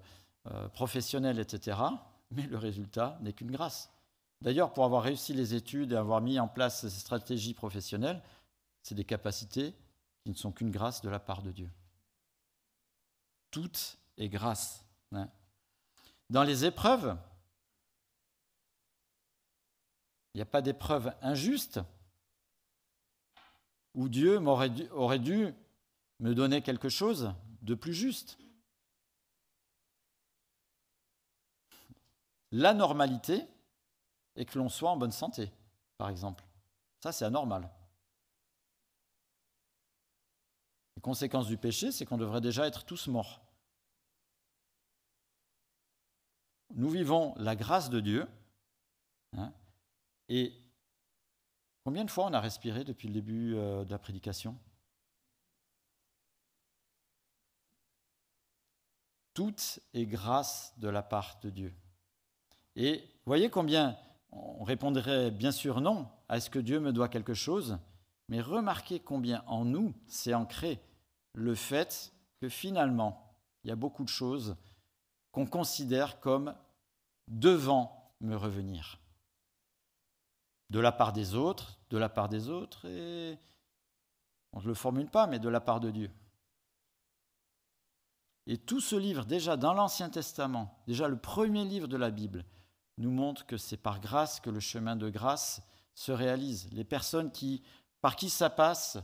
euh, 0.48 0.68
professionnelles, 0.70 1.38
etc. 1.38 1.78
Mais 2.32 2.42
le 2.42 2.58
résultat 2.58 3.18
n'est 3.22 3.32
qu'une 3.32 3.52
grâce. 3.52 3.88
D'ailleurs, 4.40 4.72
pour 4.72 4.84
avoir 4.84 5.04
réussi 5.04 5.32
les 5.32 5.54
études 5.54 5.92
et 5.92 5.96
avoir 5.96 6.20
mis 6.20 6.40
en 6.40 6.48
place 6.48 6.80
ces 6.80 6.90
stratégies 6.90 7.54
professionnelles, 7.54 8.20
c'est 8.82 8.96
des 8.96 9.04
capacités 9.04 9.74
qui 10.24 10.30
ne 10.30 10.34
sont 10.34 10.50
qu'une 10.50 10.72
grâce 10.72 11.02
de 11.02 11.08
la 11.08 11.20
part 11.20 11.42
de 11.42 11.52
Dieu. 11.52 11.70
Tout 13.52 13.70
est 14.18 14.28
grâce. 14.28 14.84
Hein. 15.12 15.28
dans 16.30 16.42
les 16.42 16.64
épreuves, 16.64 17.16
il 20.36 20.40
n'y 20.40 20.42
a 20.42 20.44
pas 20.44 20.60
d'épreuve 20.60 21.14
injuste 21.22 21.80
où 23.94 24.10
Dieu 24.10 24.36
aurait 24.36 25.18
dû 25.18 25.54
me 26.20 26.34
donner 26.34 26.60
quelque 26.60 26.90
chose 26.90 27.32
de 27.62 27.74
plus 27.74 27.94
juste. 27.94 28.36
La 32.52 32.74
normalité 32.74 33.48
est 34.34 34.44
que 34.44 34.58
l'on 34.58 34.68
soit 34.68 34.90
en 34.90 34.98
bonne 34.98 35.10
santé, 35.10 35.50
par 35.96 36.10
exemple. 36.10 36.44
Ça, 37.00 37.12
c'est 37.12 37.24
anormal. 37.24 37.70
Les 40.96 41.00
conséquences 41.00 41.46
du 41.46 41.56
péché, 41.56 41.92
c'est 41.92 42.04
qu'on 42.04 42.18
devrait 42.18 42.42
déjà 42.42 42.66
être 42.66 42.84
tous 42.84 43.06
morts. 43.06 43.40
Nous 46.74 46.90
vivons 46.90 47.32
la 47.38 47.56
grâce 47.56 47.88
de 47.88 48.00
Dieu. 48.00 48.28
Hein, 49.34 49.50
et 50.28 50.52
combien 51.84 52.04
de 52.04 52.10
fois 52.10 52.26
on 52.26 52.32
a 52.32 52.40
respiré 52.40 52.84
depuis 52.84 53.08
le 53.08 53.14
début 53.14 53.54
euh, 53.54 53.84
de 53.84 53.90
la 53.90 53.98
prédication? 53.98 54.58
Tout 59.34 59.54
est 59.92 60.06
grâce 60.06 60.72
de 60.78 60.88
la 60.88 61.02
part 61.02 61.38
de 61.40 61.50
Dieu. 61.50 61.74
Et 62.74 63.04
voyez 63.26 63.50
combien 63.50 63.98
on 64.30 64.64
répondrait 64.64 65.30
bien 65.30 65.52
sûr 65.52 65.80
non 65.80 66.08
à 66.28 66.40
ce 66.40 66.50
que 66.50 66.58
Dieu 66.58 66.80
me 66.80 66.92
doit 66.92 67.08
quelque 67.08 67.34
chose, 67.34 67.78
mais 68.28 68.40
remarquez 68.40 69.00
combien 69.00 69.44
en 69.46 69.64
nous 69.64 69.94
c'est 70.08 70.34
ancré 70.34 70.80
le 71.34 71.54
fait 71.54 72.12
que 72.40 72.48
finalement, 72.48 73.36
il 73.62 73.68
y 73.68 73.72
a 73.72 73.76
beaucoup 73.76 74.04
de 74.04 74.08
choses 74.08 74.56
qu'on 75.32 75.46
considère 75.46 76.18
comme 76.20 76.54
devant 77.28 78.14
me 78.20 78.34
revenir. 78.36 78.98
De 80.70 80.80
la 80.80 80.92
part 80.92 81.12
des 81.12 81.34
autres, 81.34 81.78
de 81.90 81.98
la 81.98 82.08
part 82.08 82.28
des 82.28 82.48
autres, 82.48 82.86
et 82.86 83.38
on 84.52 84.60
ne 84.60 84.66
le 84.66 84.74
formule 84.74 85.10
pas, 85.10 85.26
mais 85.26 85.38
de 85.38 85.48
la 85.48 85.60
part 85.60 85.80
de 85.80 85.90
Dieu. 85.90 86.10
Et 88.46 88.58
tout 88.58 88.80
ce 88.80 88.96
livre, 88.96 89.24
déjà 89.24 89.56
dans 89.56 89.74
l'Ancien 89.74 90.08
Testament, 90.08 90.82
déjà 90.86 91.08
le 91.08 91.18
premier 91.18 91.64
livre 91.64 91.88
de 91.88 91.96
la 91.96 92.10
Bible, 92.10 92.44
nous 92.98 93.10
montre 93.10 93.44
que 93.46 93.56
c'est 93.56 93.76
par 93.76 94.00
grâce 94.00 94.40
que 94.40 94.50
le 94.50 94.60
chemin 94.60 94.96
de 94.96 95.10
grâce 95.10 95.62
se 95.94 96.12
réalise. 96.12 96.68
Les 96.72 96.84
personnes 96.84 97.30
qui, 97.30 97.62
par 98.00 98.16
qui 98.16 98.30
ça 98.30 98.48
passe 98.48 98.98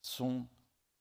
sont 0.00 0.46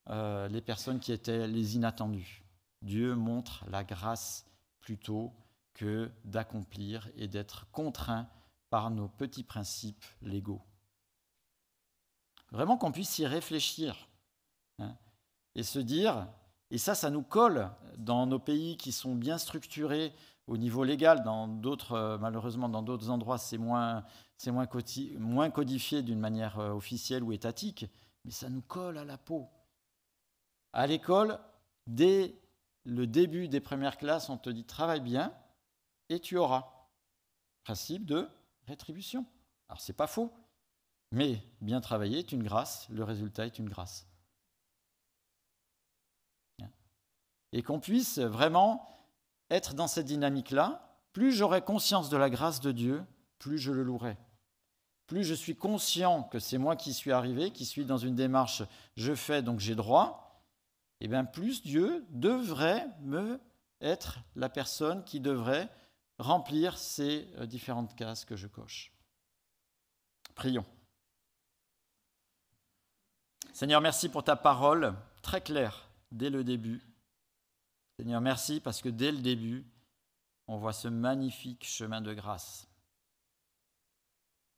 euh, 0.09 0.47
les 0.47 0.61
personnes 0.61 0.99
qui 0.99 1.11
étaient 1.11 1.47
les 1.47 1.75
inattendus. 1.75 2.43
Dieu 2.81 3.15
montre 3.15 3.65
la 3.69 3.83
grâce 3.83 4.45
plutôt 4.79 5.33
que 5.73 6.11
d'accomplir 6.25 7.09
et 7.15 7.27
d'être 7.27 7.69
contraint 7.71 8.27
par 8.71 8.89
nos 8.89 9.09
petits 9.09 9.43
principes 9.43 10.03
légaux. 10.21 10.61
Vraiment 12.51 12.77
qu'on 12.77 12.91
puisse 12.91 13.19
y 13.19 13.27
réfléchir 13.27 14.07
hein, 14.79 14.95
et 15.55 15.63
se 15.63 15.77
dire, 15.77 16.27
et 16.71 16.77
ça, 16.77 16.95
ça 16.95 17.09
nous 17.09 17.21
colle 17.21 17.69
dans 17.97 18.25
nos 18.25 18.39
pays 18.39 18.77
qui 18.77 18.93
sont 18.93 19.13
bien 19.13 19.37
structurés 19.37 20.13
au 20.47 20.57
niveau 20.57 20.85
légal. 20.85 21.21
Dans 21.23 21.47
d'autres, 21.49 21.91
euh, 21.91 22.17
malheureusement, 22.17 22.69
dans 22.69 22.81
d'autres 22.81 23.09
endroits, 23.09 23.37
c'est 23.37 23.57
moins, 23.57 24.05
moins, 24.47 24.67
moins 25.19 25.49
codifié 25.49 26.01
d'une 26.01 26.19
manière 26.19 26.57
euh, 26.59 26.71
officielle 26.71 27.23
ou 27.23 27.33
étatique, 27.33 27.85
mais 28.23 28.31
ça 28.31 28.49
nous 28.49 28.61
colle 28.61 28.97
à 28.97 29.05
la 29.05 29.17
peau. 29.17 29.49
À 30.71 30.87
l'école, 30.87 31.39
dès 31.87 32.39
le 32.85 33.05
début 33.05 33.49
des 33.49 33.59
premières 33.59 33.97
classes, 33.97 34.29
on 34.29 34.37
te 34.37 34.49
dit 34.49 34.63
travaille 34.63 35.01
bien 35.01 35.33
et 36.07 36.21
tu 36.21 36.37
auras. 36.37 36.69
Principe 37.65 38.05
de 38.05 38.29
rétribution. 38.71 39.25
Alors 39.69 39.79
c'est 39.79 39.93
pas 39.93 40.07
faux, 40.07 40.33
mais 41.11 41.41
bien 41.61 41.81
travailler 41.81 42.19
est 42.19 42.31
une 42.31 42.43
grâce, 42.43 42.87
le 42.89 43.03
résultat 43.03 43.45
est 43.45 43.59
une 43.59 43.69
grâce. 43.69 44.07
Et 47.53 47.63
qu'on 47.63 47.81
puisse 47.81 48.17
vraiment 48.17 48.87
être 49.49 49.73
dans 49.73 49.87
cette 49.87 50.05
dynamique-là, 50.05 50.97
plus 51.11 51.33
j'aurai 51.33 51.61
conscience 51.61 52.09
de 52.09 52.15
la 52.15 52.29
grâce 52.29 52.61
de 52.61 52.71
Dieu, 52.71 53.03
plus 53.39 53.57
je 53.57 53.73
le 53.73 53.83
louerai. 53.83 54.17
Plus 55.05 55.25
je 55.25 55.33
suis 55.33 55.57
conscient 55.57 56.23
que 56.23 56.39
c'est 56.39 56.57
moi 56.57 56.77
qui 56.77 56.93
suis 56.93 57.11
arrivé, 57.11 57.51
qui 57.51 57.65
suis 57.65 57.83
dans 57.85 57.97
une 57.97 58.15
démarche 58.15 58.63
je 58.95 59.13
fais 59.13 59.41
donc 59.41 59.59
j'ai 59.59 59.75
droit, 59.75 60.45
et 61.01 61.05
eh 61.05 61.07
bien 61.09 61.25
plus 61.25 61.61
Dieu 61.61 62.05
devrait 62.09 62.87
me 63.01 63.41
être 63.81 64.19
la 64.35 64.47
personne 64.47 65.03
qui 65.03 65.19
devrait 65.19 65.69
remplir 66.21 66.77
ces 66.77 67.27
euh, 67.37 67.45
différentes 67.45 67.95
cases 67.95 68.25
que 68.25 68.35
je 68.35 68.47
coche. 68.47 68.93
Prions. 70.35 70.65
Seigneur, 73.53 73.81
merci 73.81 74.07
pour 74.07 74.23
ta 74.23 74.35
parole 74.35 74.95
très 75.21 75.41
claire 75.41 75.89
dès 76.11 76.29
le 76.29 76.43
début. 76.43 76.81
Seigneur, 77.97 78.21
merci 78.21 78.59
parce 78.59 78.81
que 78.81 78.89
dès 78.89 79.11
le 79.11 79.19
début, 79.19 79.65
on 80.47 80.57
voit 80.57 80.73
ce 80.73 80.87
magnifique 80.87 81.65
chemin 81.65 82.01
de 82.01 82.13
grâce. 82.13 82.67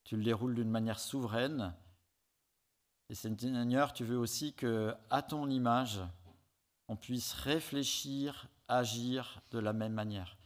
Tu 0.04 0.16
le 0.16 0.24
déroules 0.24 0.56
d'une 0.56 0.70
manière 0.70 1.00
souveraine. 1.00 1.74
Et 3.10 3.16
Seigneur, 3.16 3.94
tu 3.94 4.04
veux 4.04 4.18
aussi 4.18 4.54
que, 4.54 4.96
à 5.10 5.22
ton 5.22 5.50
image, 5.50 6.02
on 6.88 6.96
puisse 6.96 7.34
réfléchir, 7.34 8.48
agir 8.68 9.42
de 9.52 9.60
la 9.60 9.74
même 9.74 9.94
manière. 9.94 10.38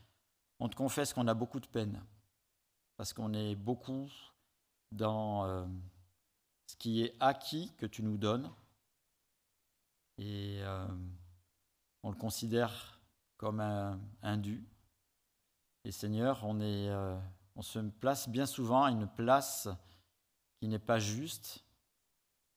On 0.60 0.70
te 0.70 0.76
confesse 0.76 1.14
qu'on 1.14 1.28
a 1.28 1.34
beaucoup 1.34 1.60
de 1.60 1.68
peine, 1.68 2.04
parce 2.96 3.14
qu'on 3.14 3.34
est 3.34 3.56
beaucoup 3.56 4.10
dans 4.92 5.46
euh, 5.46 5.66
ce 6.66 6.76
qui 6.76 7.04
est 7.04 7.16
acquis 7.20 7.74
que 7.78 7.86
tu 7.86 8.04
nous 8.04 8.18
donnes. 8.18 8.52
Et 10.18 10.60
euh, 10.62 10.88
on 12.04 12.10
le 12.10 12.16
considère 12.16 13.00
comme 13.38 13.60
un, 13.60 14.38
dû. 14.38 14.64
Et 15.84 15.92
Seigneur, 15.92 16.44
on, 16.44 16.60
est, 16.60 16.90
euh, 16.90 17.18
on 17.56 17.62
se 17.62 17.80
place 17.80 18.28
bien 18.28 18.48
souvent 18.48 18.84
à 18.84 18.92
une 18.92 19.08
place 19.08 19.70
qui 20.58 20.68
n'est 20.68 20.80
pas 20.80 20.98
juste, 20.98 21.64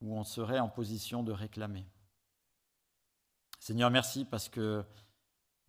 où 0.01 0.17
on 0.17 0.25
serait 0.25 0.59
en 0.59 0.71
position 0.71 1.23
de 1.23 1.33
réclamer. 1.33 1.87
Seigneur, 3.59 3.91
merci 3.91 4.25
parce 4.25 4.49
que, 4.49 4.83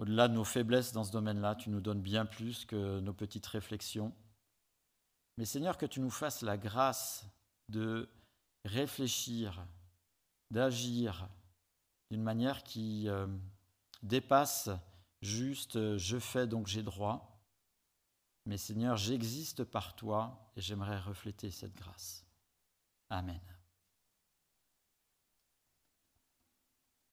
au-delà 0.01 0.27
de 0.27 0.33
nos 0.33 0.43
faiblesses 0.43 0.93
dans 0.93 1.03
ce 1.03 1.11
domaine-là, 1.11 1.53
tu 1.53 1.69
nous 1.69 1.79
donnes 1.79 2.01
bien 2.01 2.25
plus 2.25 2.65
que 2.65 2.99
nos 3.01 3.13
petites 3.13 3.45
réflexions. 3.45 4.11
Mais 5.37 5.45
Seigneur, 5.45 5.77
que 5.77 5.85
tu 5.85 5.99
nous 5.99 6.09
fasses 6.09 6.41
la 6.41 6.57
grâce 6.57 7.23
de 7.69 8.09
réfléchir, 8.65 9.63
d'agir 10.49 11.29
d'une 12.09 12.23
manière 12.23 12.63
qui, 12.63 13.07
euh, 13.07 13.27
dépasse 14.01 14.71
juste 15.21 15.75
euh, 15.75 15.99
je 15.99 16.17
fais 16.17 16.47
donc 16.47 16.65
j'ai 16.65 16.81
droit, 16.81 17.39
mais 18.47 18.57
Seigneur, 18.57 18.97
j'existe 18.97 19.63
par 19.63 19.95
toi 19.95 20.51
et 20.55 20.61
j'aimerais 20.61 20.99
refléter 20.99 21.51
cette 21.51 21.75
grâce. 21.75 22.25
Amen. 23.11 23.39